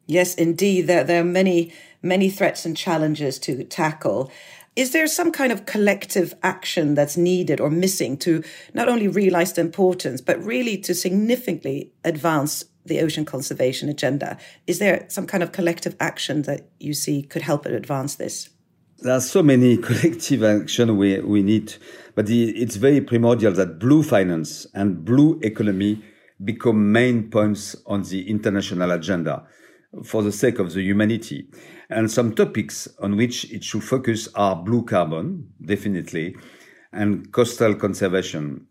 Yes, 0.07 0.35
indeed. 0.35 0.83
There, 0.83 1.03
there 1.03 1.21
are 1.21 1.25
many, 1.25 1.73
many 2.01 2.29
threats 2.29 2.65
and 2.65 2.77
challenges 2.77 3.39
to 3.39 3.63
tackle. 3.63 4.31
Is 4.75 4.91
there 4.91 5.07
some 5.07 5.31
kind 5.31 5.51
of 5.51 5.65
collective 5.65 6.35
action 6.43 6.95
that's 6.95 7.17
needed 7.17 7.59
or 7.59 7.69
missing 7.69 8.17
to 8.17 8.43
not 8.73 8.89
only 8.89 9.07
realize 9.07 9.53
the 9.53 9.61
importance, 9.61 10.21
but 10.21 10.43
really 10.43 10.77
to 10.79 10.93
significantly 10.93 11.91
advance 12.03 12.65
the 12.85 13.01
ocean 13.01 13.25
conservation 13.25 13.89
agenda? 13.89 14.37
Is 14.67 14.79
there 14.79 15.05
some 15.07 15.25
kind 15.25 15.41
of 15.41 15.51
collective 15.51 15.95
action 15.99 16.43
that 16.43 16.69
you 16.79 16.93
see 16.93 17.23
could 17.23 17.41
help 17.41 17.65
advance 17.65 18.15
this? 18.15 18.49
There 18.99 19.13
are 19.13 19.21
so 19.21 19.43
many 19.43 19.77
collective 19.87 20.43
action 20.43 20.97
we, 20.97 21.19
we 21.19 21.43
need, 21.43 21.75
but 22.15 22.25
the, 22.25 22.49
it's 22.49 22.75
very 22.75 23.01
primordial 23.01 23.53
that 23.53 23.79
blue 23.79 24.03
finance 24.03 24.65
and 24.73 25.03
blue 25.03 25.39
economy 25.43 26.03
become 26.43 26.91
main 26.91 27.29
points 27.29 27.75
on 27.85 28.03
the 28.03 28.29
international 28.29 28.91
agenda. 28.91 29.47
for 30.03 30.23
the 30.23 30.31
sake 30.31 30.59
of 30.59 30.73
the 30.73 30.81
humanity. 30.81 31.47
And 31.89 32.09
some 32.11 32.33
topics 32.33 32.87
on 32.99 33.15
which 33.15 33.51
it 33.51 33.63
should 33.63 33.83
focus 33.83 34.27
are 34.35 34.55
blue 34.55 34.83
carbon, 34.83 35.49
definitely, 35.63 36.35
and 36.91 37.31
coastal 37.31 37.75
conservation. 37.75 38.67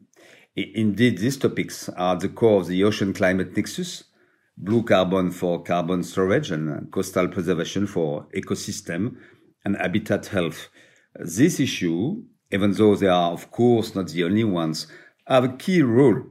Indeed, 0.57 1.19
these 1.19 1.37
topics 1.37 1.89
are 1.91 2.17
the 2.17 2.29
core 2.29 2.61
of 2.61 2.67
the 2.67 2.85
ocean 2.85 3.13
climate 3.13 3.57
nexus, 3.57 4.05
blue 4.57 4.83
carbon 4.83 5.31
for 5.31 5.63
carbon 5.63 6.03
storage 6.03 6.51
and 6.51 6.91
coastal 6.93 7.29
preservation 7.29 7.87
for 7.87 8.27
ecosystem 8.37 9.17
and 9.65 9.77
habitat 9.77 10.27
health. 10.27 10.69
This 11.17 11.61
issue, 11.61 12.23
even 12.51 12.73
though 12.73 12.95
they 12.95 13.09
are 13.09 13.33
of 13.33 13.51
course 13.51 13.95
not 13.95 14.09
the 14.09 14.25
only 14.25 14.45
ones, 14.45 14.87
have 15.27 15.45
a 15.45 15.57
key 15.57 15.83
role 15.83 16.23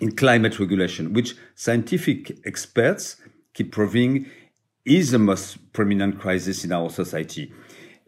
in 0.00 0.16
climate 0.16 0.58
regulation, 0.58 1.12
which 1.12 1.36
scientific 1.54 2.38
experts 2.44 3.16
keep 3.54 3.70
proving 3.72 4.26
is 4.84 5.12
the 5.12 5.18
most 5.18 5.72
prominent 5.72 6.18
crisis 6.18 6.64
in 6.64 6.72
our 6.72 6.90
society. 6.90 7.52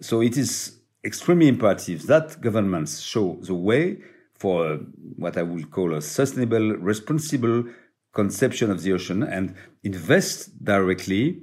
So 0.01 0.21
it 0.21 0.37
is 0.37 0.81
extremely 1.05 1.49
imperative 1.49 2.07
that 2.07 2.41
governments 2.41 3.01
show 3.01 3.39
the 3.43 3.55
way 3.55 3.99
for 4.35 4.81
what 5.17 5.37
I 5.37 5.43
would 5.43 5.71
call 5.71 5.95
a 5.95 6.03
sustainable, 6.03 6.77
responsible 6.77 7.65
conception 8.13 8.71
of 8.71 8.83
the 8.83 8.93
ocean 8.93 9.23
and 9.23 9.55
invest 9.83 10.65
directly 10.65 11.43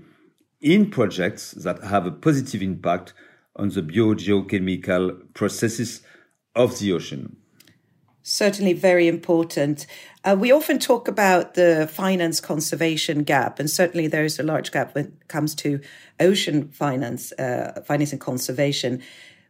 in 0.62 0.89
projects 0.89 1.51
that 1.51 1.84
have 1.84 2.05
a 2.05 2.12
positive 2.12 2.62
impact 2.62 3.14
on 3.55 3.70
the 3.70 3.82
biogeochemical 3.82 5.34
processes 5.34 6.01
of 6.55 6.80
the 6.80 6.93
ocean. 6.93 7.36
Certainly, 8.24 8.74
very 8.74 9.07
important. 9.07 9.88
Uh, 10.24 10.38
we 10.39 10.51
often 10.51 10.78
talk 10.78 11.07
about 11.07 11.55
the 11.55 11.89
finance 11.91 12.39
conservation 12.39 13.24
gap, 13.24 13.57
and 13.59 13.68
certainly 13.68 14.07
there 14.07 14.24
is 14.24 14.39
a 14.39 14.43
large 14.43 14.72
gap 14.72 14.93
when 14.93 15.05
it 15.05 15.28
comes 15.28 15.55
to 15.55 15.80
ocean 16.20 16.68
finance, 16.70 17.32
uh, 17.34 17.82
finance 17.84 18.12
and 18.12 18.22
conservation. 18.22 19.01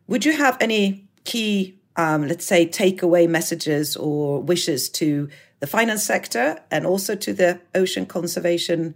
Would 0.07 0.23
you 0.23 0.31
have 0.31 0.57
any 0.61 1.05
key, 1.25 1.79
um, 1.97 2.27
let's 2.27 2.45
say, 2.45 2.65
takeaway 2.65 3.27
messages 3.27 3.97
or 3.97 4.41
wishes 4.41 4.89
to 4.91 5.27
the 5.59 5.67
finance 5.67 6.03
sector 6.03 6.57
and 6.71 6.85
also 6.85 7.13
to 7.15 7.33
the 7.33 7.59
ocean 7.75 8.05
conservation 8.05 8.95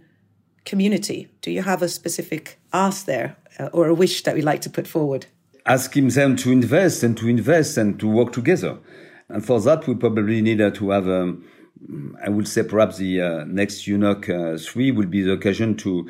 community? 0.66 1.28
Do 1.40 1.50
you 1.50 1.62
have 1.62 1.80
a 1.80 1.88
specific 1.88 2.58
ask 2.72 3.06
there 3.06 3.36
uh, 3.58 3.68
or 3.72 3.86
a 3.86 3.94
wish 3.94 4.22
that 4.24 4.34
we'd 4.34 4.44
like 4.44 4.60
to 4.62 4.70
put 4.70 4.86
forward? 4.86 5.26
Asking 5.64 6.08
them 6.08 6.36
to 6.36 6.52
invest 6.52 7.02
and 7.02 7.16
to 7.16 7.28
invest 7.28 7.78
and 7.78 7.98
to 8.00 8.06
work 8.06 8.32
together. 8.32 8.78
And 9.28 9.44
for 9.44 9.60
that, 9.62 9.86
we 9.86 9.94
probably 9.94 10.42
need 10.42 10.58
to 10.58 10.90
have, 10.90 11.08
um, 11.08 11.44
I 12.24 12.28
would 12.28 12.46
say, 12.46 12.62
perhaps 12.62 12.98
the 12.98 13.20
uh, 13.20 13.44
next 13.44 13.86
UNOC 13.86 14.54
uh, 14.54 14.58
3 14.58 14.90
will 14.92 15.06
be 15.06 15.22
the 15.22 15.32
occasion 15.32 15.76
to 15.78 16.08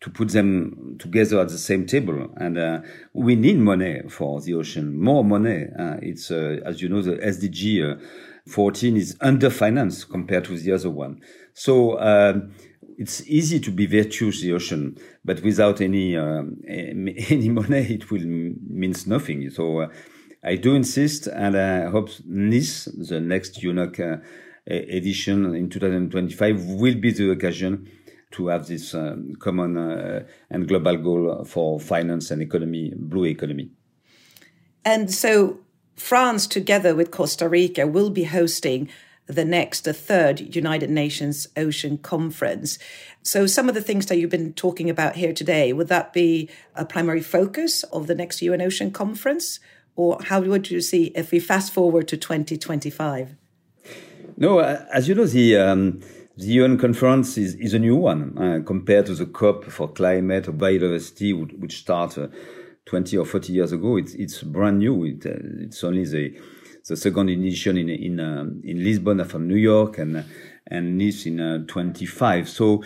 to 0.00 0.10
put 0.10 0.28
them 0.28 0.96
together 0.98 1.40
at 1.40 1.48
the 1.48 1.58
same 1.58 1.86
table. 1.86 2.30
And 2.36 2.58
uh, 2.58 2.80
we 3.12 3.34
need 3.34 3.58
money 3.58 4.02
for 4.08 4.40
the 4.40 4.54
ocean, 4.54 4.98
more 5.00 5.24
money. 5.24 5.64
Uh, 5.76 5.96
it's, 6.02 6.30
uh, 6.30 6.60
as 6.64 6.82
you 6.82 6.88
know, 6.88 7.02
the 7.02 7.16
SDG 7.16 7.98
uh, 7.98 8.00
14 8.46 8.96
is 8.96 9.16
underfinanced 9.16 10.10
compared 10.10 10.44
to 10.44 10.56
the 10.56 10.72
other 10.72 10.90
one. 10.90 11.20
So 11.54 11.98
um, 11.98 12.52
it's 12.98 13.26
easy 13.26 13.60
to 13.60 13.70
be 13.70 13.86
virtuous 13.86 14.40
the 14.40 14.52
ocean, 14.52 14.96
but 15.24 15.42
without 15.42 15.80
any 15.80 16.16
um, 16.16 16.60
any 16.68 17.48
money, 17.48 17.94
it 17.94 18.10
will 18.10 18.24
means 18.24 19.06
nothing. 19.06 19.50
So 19.50 19.88
I 20.42 20.56
do 20.56 20.74
insist, 20.74 21.26
and 21.26 21.56
I 21.56 21.90
hope 21.90 22.10
Nice, 22.24 22.84
the 22.84 23.20
next 23.20 23.60
UNOC 23.62 24.00
uh, 24.00 24.18
edition 24.68 25.54
in 25.54 25.68
2025, 25.68 26.64
will 26.64 26.94
be 26.94 27.12
the 27.12 27.30
occasion 27.30 27.90
to 28.32 28.48
have 28.48 28.66
this 28.66 28.94
uh, 28.94 29.16
common 29.38 29.76
uh, 29.76 30.24
and 30.50 30.68
global 30.68 30.96
goal 30.96 31.44
for 31.44 31.80
finance 31.80 32.30
and 32.30 32.42
economy, 32.42 32.92
blue 32.96 33.24
economy. 33.24 33.70
And 34.84 35.12
so, 35.12 35.60
France, 35.96 36.46
together 36.46 36.94
with 36.94 37.10
Costa 37.10 37.48
Rica, 37.48 37.86
will 37.86 38.10
be 38.10 38.24
hosting 38.24 38.88
the 39.26 39.44
next, 39.44 39.84
the 39.84 39.92
third 39.92 40.54
United 40.54 40.90
Nations 40.90 41.48
Ocean 41.56 41.98
Conference. 41.98 42.78
So, 43.22 43.46
some 43.46 43.68
of 43.68 43.74
the 43.74 43.82
things 43.82 44.06
that 44.06 44.18
you've 44.18 44.30
been 44.30 44.52
talking 44.52 44.88
about 44.88 45.16
here 45.16 45.32
today, 45.32 45.72
would 45.72 45.88
that 45.88 46.12
be 46.12 46.48
a 46.74 46.84
primary 46.84 47.22
focus 47.22 47.82
of 47.84 48.06
the 48.06 48.14
next 48.14 48.40
UN 48.42 48.62
Ocean 48.62 48.90
Conference? 48.90 49.60
Or 49.96 50.18
how 50.22 50.40
would 50.40 50.70
you 50.70 50.80
see 50.80 51.06
if 51.14 51.32
we 51.32 51.40
fast 51.40 51.72
forward 51.72 52.06
to 52.08 52.16
2025? 52.16 53.34
No, 54.36 54.58
uh, 54.58 54.84
as 54.92 55.08
you 55.08 55.14
know, 55.14 55.24
the 55.24 55.56
um, 55.56 56.00
the 56.36 56.46
UN 56.46 56.76
conference 56.76 57.38
is, 57.38 57.54
is 57.54 57.72
a 57.72 57.78
new 57.78 57.96
one 57.96 58.36
uh, 58.36 58.60
compared 58.64 59.06
to 59.06 59.14
the 59.14 59.24
COP 59.24 59.64
for 59.64 59.88
climate 59.88 60.46
or 60.46 60.52
biodiversity, 60.52 61.32
which 61.58 61.78
started 61.78 62.24
uh, 62.24 62.36
20 62.84 63.16
or 63.16 63.24
40 63.24 63.52
years 63.54 63.72
ago. 63.72 63.96
It's 63.96 64.12
it's 64.14 64.42
brand 64.42 64.78
new. 64.80 65.04
It, 65.04 65.24
uh, 65.24 65.64
it's 65.64 65.82
only 65.82 66.04
the 66.04 66.38
the 66.86 66.96
second 66.96 67.28
edition 67.28 67.76
in 67.76 67.88
in 67.88 68.20
um, 68.20 68.60
in 68.64 68.82
Lisbon 68.82 69.24
from 69.24 69.48
New 69.48 69.56
York 69.56 69.98
and 69.98 70.24
and 70.68 70.98
Nice 70.98 71.26
in 71.26 71.40
uh, 71.40 71.64
25. 71.66 72.48
So 72.48 72.82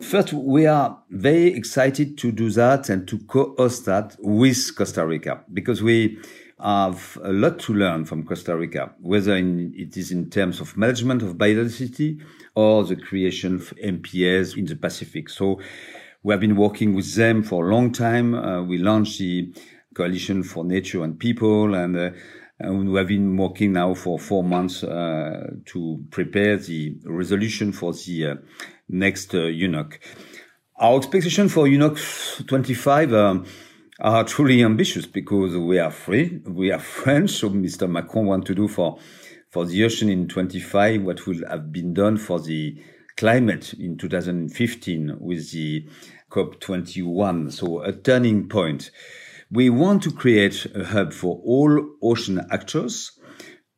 first, 0.00 0.32
we 0.32 0.66
are 0.66 1.02
very 1.10 1.48
excited 1.48 2.16
to 2.18 2.30
do 2.30 2.50
that 2.50 2.88
and 2.88 3.08
to 3.08 3.18
co-host 3.18 3.86
that 3.86 4.16
with 4.20 4.74
Costa 4.76 5.04
Rica 5.06 5.42
because 5.52 5.82
we 5.82 6.18
have 6.60 7.18
a 7.24 7.32
lot 7.32 7.58
to 7.58 7.74
learn 7.74 8.04
from 8.04 8.24
Costa 8.24 8.56
Rica, 8.56 8.92
whether 9.00 9.34
in, 9.36 9.72
it 9.76 9.96
is 9.96 10.12
in 10.12 10.30
terms 10.30 10.60
of 10.60 10.76
management 10.76 11.22
of 11.22 11.36
biodiversity 11.36 12.20
or 12.54 12.84
the 12.84 12.96
creation 12.96 13.56
of 13.56 13.74
MPS 13.82 14.56
in 14.56 14.64
the 14.66 14.76
Pacific. 14.76 15.28
So 15.28 15.60
we 16.22 16.32
have 16.32 16.40
been 16.40 16.56
working 16.56 16.94
with 16.94 17.14
them 17.14 17.42
for 17.42 17.68
a 17.68 17.74
long 17.74 17.92
time. 17.92 18.34
Uh, 18.34 18.62
we 18.62 18.78
launched 18.78 19.18
the 19.18 19.52
Coalition 19.94 20.42
for 20.42 20.64
Nature 20.64 21.04
and 21.04 21.18
People, 21.18 21.74
and, 21.74 21.96
uh, 21.96 22.10
and 22.64 22.90
we 22.90 22.98
have 22.98 23.08
been 23.08 23.36
working 23.36 23.72
now 23.72 23.94
for 23.94 24.18
four 24.18 24.42
months 24.42 24.82
uh, 24.82 25.50
to 25.66 26.04
prepare 26.10 26.56
the 26.56 26.96
resolution 27.04 27.72
for 27.72 27.92
the 27.92 28.26
uh, 28.26 28.34
next 28.88 29.34
uh, 29.34 29.38
UNOC. 29.38 29.98
Our 30.78 30.96
expectation 30.98 31.48
for 31.48 31.66
UNOC 31.66 32.46
25 32.46 33.12
um, 33.12 33.46
are 34.00 34.24
truly 34.24 34.64
ambitious 34.64 35.06
because 35.06 35.56
we 35.56 35.78
are 35.78 35.90
free, 35.90 36.40
we 36.46 36.72
are 36.72 36.78
French. 37.00 37.30
So 37.30 37.50
Mr. 37.50 37.88
Macron 37.88 38.26
want 38.26 38.46
to 38.46 38.54
do 38.54 38.68
for 38.68 38.98
for 39.50 39.64
the 39.66 39.84
ocean 39.84 40.08
in 40.08 40.26
25 40.26 41.02
what 41.02 41.26
will 41.28 41.46
have 41.48 41.70
been 41.70 41.94
done 41.94 42.16
for 42.16 42.40
the 42.40 42.76
climate 43.16 43.72
in 43.74 43.96
2015 43.96 45.16
with 45.20 45.52
the 45.52 45.86
COP21. 46.30 47.52
So 47.52 47.82
a 47.82 47.92
turning 47.92 48.48
point. 48.48 48.90
We 49.54 49.70
want 49.70 50.02
to 50.02 50.10
create 50.10 50.66
a 50.74 50.84
hub 50.84 51.12
for 51.12 51.40
all 51.44 51.80
ocean 52.02 52.44
actors 52.50 53.12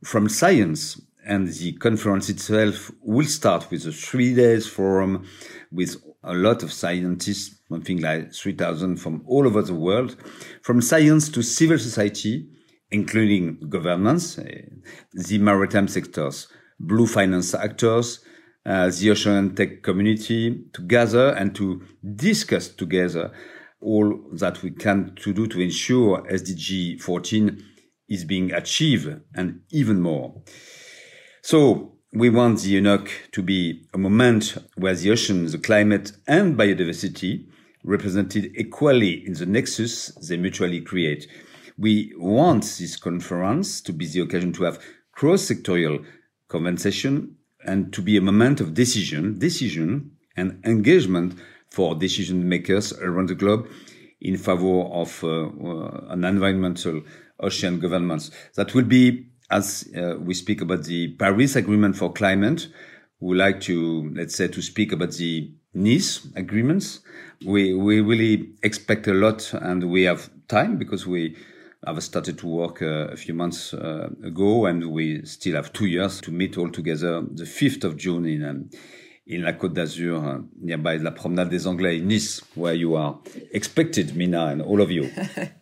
from 0.03 0.27
science 0.27 0.99
and 1.27 1.49
the 1.49 1.75
conference 1.75 2.31
itself 2.31 2.91
will 3.03 3.27
start 3.27 3.71
with 3.71 3.85
a 3.85 3.93
three 3.93 4.35
days 4.35 4.67
forum 4.67 5.27
with 5.71 6.03
a 6.25 6.33
lot 6.33 6.63
of 6.63 6.73
scientists, 6.73 7.61
something 7.69 8.01
like 8.01 8.33
3,000 8.33 8.97
from 8.97 9.23
all 9.27 9.47
over 9.47 9.61
the 9.61 9.75
world, 9.75 10.17
from 10.63 10.81
science 10.81 11.29
to 11.29 11.43
civil 11.43 11.79
society, 11.79 12.49
including 12.91 13.61
governments, 13.69 14.39
uh, 14.39 14.45
the 15.13 15.37
maritime 15.37 15.89
sectors, 15.89 16.49
blue 16.81 17.07
finance 17.07 17.55
actors, 17.55 18.25
uh, 18.65 18.89
the 18.89 19.11
ocean 19.11 19.55
tech 19.55 19.83
community 19.83 20.65
to 20.73 20.81
gather 20.81 21.35
and 21.35 21.55
to 21.55 21.83
discuss 22.15 22.69
together 22.69 23.31
all 23.87 24.21
that 24.33 24.63
we 24.63 24.71
can 24.73 25.15
to 25.15 25.33
do 25.33 25.47
to 25.47 25.61
ensure 25.61 26.27
SDG 26.29 27.01
14 27.01 27.63
is 28.09 28.25
being 28.25 28.53
achieved 28.53 29.21
and 29.35 29.61
even 29.71 30.01
more. 30.01 30.43
So 31.43 31.97
we 32.13 32.29
want 32.29 32.63
the 32.63 32.75
UNOC 32.81 33.31
to 33.31 33.43
be 33.43 33.87
a 33.95 33.99
moment 33.99 34.57
where 34.75 34.95
the 34.95 35.13
ocean, 35.13 35.47
the 35.47 35.59
climate, 35.59 36.11
and 36.27 36.57
biodiversity 36.57 37.47
represented 37.85 38.53
equally 38.57 39.25
in 39.25 39.35
the 39.35 39.47
nexus 39.47 40.09
they 40.29 40.37
mutually 40.37 40.81
create. 40.81 41.29
We 41.79 42.13
want 42.17 42.65
this 42.65 42.97
conference 42.97 43.81
to 43.83 43.93
be 43.93 44.07
the 44.07 44.21
occasion 44.21 44.53
to 44.55 44.65
have 44.65 44.83
cross-sectorial 45.13 46.05
conversation 46.49 47.37
and 47.65 47.93
to 47.93 48.03
be 48.03 48.17
a 48.17 48.21
moment 48.21 48.61
of 48.61 48.75
decision, 48.75 49.39
decision 49.39 50.11
and 50.37 50.61
engagement 50.65 51.39
for 51.71 51.95
decision 51.95 52.49
makers 52.49 52.93
around 52.95 53.29
the 53.29 53.35
globe 53.35 53.69
in 54.21 54.37
favor 54.37 54.83
of 54.83 55.23
uh, 55.23 55.47
uh, 55.47 56.07
an 56.09 56.25
environmental 56.25 57.03
ocean 57.41 57.79
governance. 57.81 58.31
That 58.55 58.75
will 58.75 58.85
be 58.85 59.27
as 59.51 59.89
uh, 59.97 60.17
we 60.19 60.35
speak 60.35 60.61
about 60.61 60.85
the 60.85 61.15
Paris 61.15 61.57
Agreement 61.57 61.97
for 61.97 62.13
Climate, 62.13 62.69
we 63.21 63.37
like 63.37 63.61
to, 63.63 64.13
let's 64.15 64.35
say, 64.35 64.49
to 64.49 64.61
speak 64.61 64.93
about 64.93 65.13
the 65.13 65.53
Nice 65.75 66.27
agreements. 66.37 67.01
We, 67.45 67.75
we 67.75 68.01
really 68.01 68.55
expect 68.63 69.07
a 69.09 69.13
lot 69.13 69.53
and 69.53 69.91
we 69.91 70.05
have 70.05 70.31
time 70.49 70.79
because 70.79 71.07
we 71.07 71.37
have 71.87 72.03
started 72.03 72.39
to 72.39 72.47
work 72.47 72.81
uh, 72.81 73.09
a 73.13 73.17
few 73.17 73.35
months 73.35 73.75
uh, 73.75 74.09
ago 74.25 74.65
and 74.65 74.91
we 74.91 75.23
still 75.27 75.55
have 75.55 75.75
two 75.75 75.85
years 75.85 76.19
to 76.23 76.31
meet 76.31 76.57
all 76.57 76.71
together 76.71 77.21
the 77.21 77.45
5th 77.45 77.85
of 77.85 77.99
June 77.99 78.25
in, 78.25 78.43
um, 78.43 78.71
in 79.29 79.43
La 79.43 79.53
Côte 79.53 79.73
d'Azur, 79.73 80.41
nearby 80.61 80.99
La 81.01 81.11
Promenade 81.11 81.49
des 81.49 81.67
Anglais 81.67 82.01
Nice, 82.01 82.43
where 82.55 82.75
you 82.75 82.97
are 82.97 83.21
expected, 83.53 84.17
Mina, 84.17 84.47
and 84.47 84.61
all 84.61 84.81
of 84.81 84.91
you. 84.91 85.09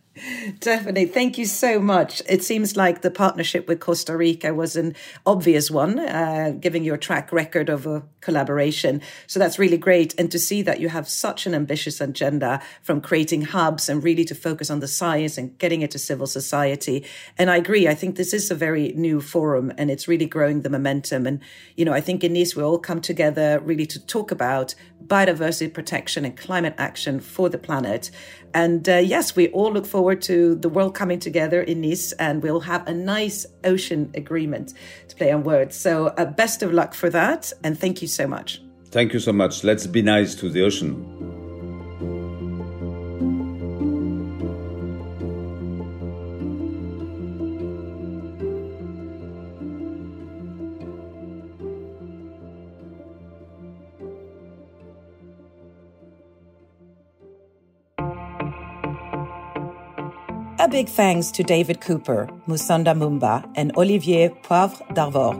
Definitely. 0.61 1.07
Thank 1.07 1.39
you 1.39 1.45
so 1.45 1.81
much. 1.81 2.23
It 2.29 2.45
seems 2.45 2.77
like 2.77 3.03
the 3.03 3.11
partnership 3.11 3.67
with 3.67 3.81
Costa 3.81 4.17
Rica 4.17 4.55
was 4.55 4.77
an 4.77 4.95
obvious 5.27 5.73
one, 5.73 5.99
uh, 5.99 6.53
giving 6.61 6.85
you 6.85 6.95
a 6.95 6.99
track 6.99 7.33
record 7.33 7.69
of 7.69 7.85
a 7.85 8.05
collaboration. 8.21 9.03
So 9.27 9.41
that's 9.41 9.59
really 9.59 9.77
great. 9.77 10.15
And 10.17 10.31
to 10.31 10.39
see 10.39 10.63
that 10.63 10.79
you 10.79 10.89
have 10.89 11.09
such 11.09 11.47
an 11.47 11.55
ambitious 11.55 12.01
agenda 12.01 12.63
from 12.81 13.01
creating 13.01 13.43
hubs 13.43 13.89
and 13.89 14.05
really 14.05 14.25
to 14.27 14.37
focus 14.37 14.71
on 14.71 14.79
the 14.79 14.87
science 14.87 15.37
and 15.37 15.59
getting 15.59 15.83
it 15.83 15.91
to 15.91 15.99
civil 15.99 16.29
society. 16.29 17.05
And 17.37 17.51
I 17.51 17.57
agree. 17.57 17.89
I 17.89 17.95
think 17.95 18.15
this 18.15 18.33
is 18.33 18.53
a 18.53 18.55
very 18.55 18.93
new 18.93 19.21
forum 19.21 19.73
and 19.77 19.91
it's 19.91 20.07
really 20.07 20.27
growing 20.27 20.63
the 20.63 20.71
momentum. 20.71 21.27
And, 21.27 21.41
you 21.77 21.85
know, 21.85 21.93
I 21.93 22.01
think 22.01 22.23
in 22.23 22.35
Nice, 22.35 22.55
we 22.55 22.63
all 22.63 22.79
come 22.79 23.01
together 23.01 23.61
really 23.65 23.87
to 23.87 24.07
talk 24.07 24.31
about 24.31 24.77
biodiversity 25.05 25.73
protection 25.73 26.25
and 26.25 26.37
climate 26.37 26.75
action 26.79 27.21
for 27.21 27.49
the 27.49 27.59
planet. 27.59 28.11
And 28.55 28.89
uh, 28.89 28.97
yes, 28.99 29.35
we 29.35 29.49
all 29.49 29.73
look 29.73 29.85
forward 29.85 30.23
to 30.23 30.55
the 30.55 30.69
world 30.69 30.95
coming 30.95 31.19
together 31.19 31.61
in 31.61 31.81
Nice, 31.81 32.13
and 32.13 32.43
we'll 32.43 32.61
have 32.61 32.87
a 32.87 32.95
nice 32.95 33.45
ocean 33.65 34.11
agreement 34.15 34.73
to 35.09 35.17
play 35.17 35.33
on 35.33 35.43
words. 35.43 35.77
So, 35.77 36.07
uh, 36.07 36.25
best 36.25 36.63
of 36.63 36.73
luck 36.73 36.95
for 36.95 37.11
that, 37.11 37.53
and 37.65 37.79
thank 37.79 38.01
you 38.01 38.09
so 38.09 38.27
much. 38.29 38.63
Thank 38.91 39.13
you 39.13 39.19
so 39.19 39.33
much. 39.33 39.65
Let's 39.65 39.89
be 39.89 40.03
nice 40.03 40.37
to 40.37 40.49
the 40.49 40.63
ocean. 40.63 41.34
A 60.65 60.69
big 60.69 60.89
thanks 60.89 61.31
to 61.33 61.43
David 61.43 61.83
Cooper, 61.83 62.27
Musonda 62.49 62.95
Mumba, 62.97 63.47
and 63.55 63.77
Olivier 63.77 64.31
Poivre 64.31 64.81
d'Arvor. 64.95 65.35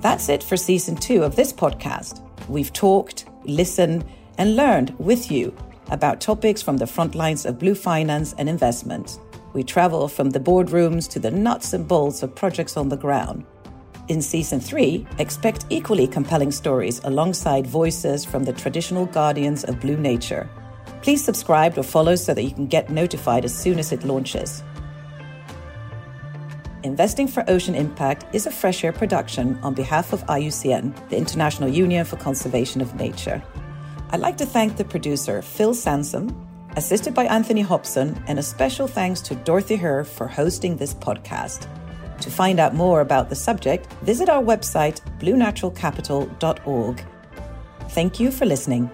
That's 0.00 0.30
it 0.30 0.42
for 0.42 0.56
season 0.56 0.96
two 0.96 1.24
of 1.24 1.36
this 1.36 1.52
podcast. 1.52 2.22
We've 2.48 2.72
talked, 2.72 3.26
listened, 3.44 4.06
and 4.38 4.56
learned 4.56 4.98
with 4.98 5.30
you 5.30 5.54
about 5.90 6.22
topics 6.22 6.62
from 6.62 6.78
the 6.78 6.86
front 6.86 7.14
lines 7.14 7.44
of 7.44 7.58
blue 7.58 7.74
finance 7.74 8.34
and 8.38 8.48
investment. 8.48 9.18
We 9.52 9.62
travel 9.62 10.08
from 10.08 10.30
the 10.30 10.40
boardrooms 10.40 11.06
to 11.10 11.18
the 11.18 11.30
nuts 11.30 11.74
and 11.74 11.86
bolts 11.86 12.22
of 12.22 12.34
projects 12.34 12.78
on 12.78 12.88
the 12.88 12.96
ground 12.96 13.44
in 14.08 14.22
season 14.22 14.60
three, 14.60 15.06
expect 15.18 15.66
equally 15.70 16.06
compelling 16.06 16.50
stories 16.50 17.00
alongside 17.04 17.66
voices 17.66 18.24
from 18.24 18.44
the 18.44 18.52
traditional 18.52 19.06
guardians 19.06 19.64
of 19.64 19.80
blue 19.80 19.96
nature. 19.96 20.48
Please 21.02 21.24
subscribe 21.24 21.78
or 21.78 21.82
follow 21.82 22.16
so 22.16 22.34
that 22.34 22.42
you 22.42 22.50
can 22.50 22.66
get 22.66 22.90
notified 22.90 23.44
as 23.44 23.56
soon 23.56 23.78
as 23.78 23.92
it 23.92 24.04
launches. 24.04 24.62
Investing 26.82 27.28
for 27.28 27.44
Ocean 27.48 27.74
Impact 27.74 28.34
is 28.34 28.46
a 28.46 28.50
Fresh 28.50 28.84
Air 28.84 28.92
production 28.92 29.58
on 29.62 29.74
behalf 29.74 30.12
of 30.12 30.24
IUCN, 30.26 31.08
the 31.08 31.16
International 31.16 31.68
Union 31.68 32.04
for 32.04 32.16
Conservation 32.16 32.80
of 32.80 32.94
Nature. 32.94 33.42
I'd 34.10 34.20
like 34.20 34.38
to 34.38 34.46
thank 34.46 34.76
the 34.76 34.84
producer, 34.84 35.42
Phil 35.42 35.74
Sansom, 35.74 36.34
assisted 36.76 37.14
by 37.14 37.24
Anthony 37.24 37.62
Hobson, 37.62 38.22
and 38.26 38.38
a 38.38 38.42
special 38.42 38.86
thanks 38.86 39.20
to 39.22 39.34
Dorothée 39.34 39.78
Herr 39.78 40.04
for 40.04 40.28
hosting 40.28 40.76
this 40.76 40.94
podcast. 40.94 41.66
To 42.20 42.30
find 42.30 42.58
out 42.58 42.74
more 42.74 43.00
about 43.00 43.28
the 43.28 43.36
subject, 43.36 43.92
visit 44.02 44.28
our 44.28 44.42
website, 44.42 45.00
bluenaturalcapital.org. 45.18 47.04
Thank 47.90 48.20
you 48.20 48.30
for 48.30 48.44
listening. 48.44 48.90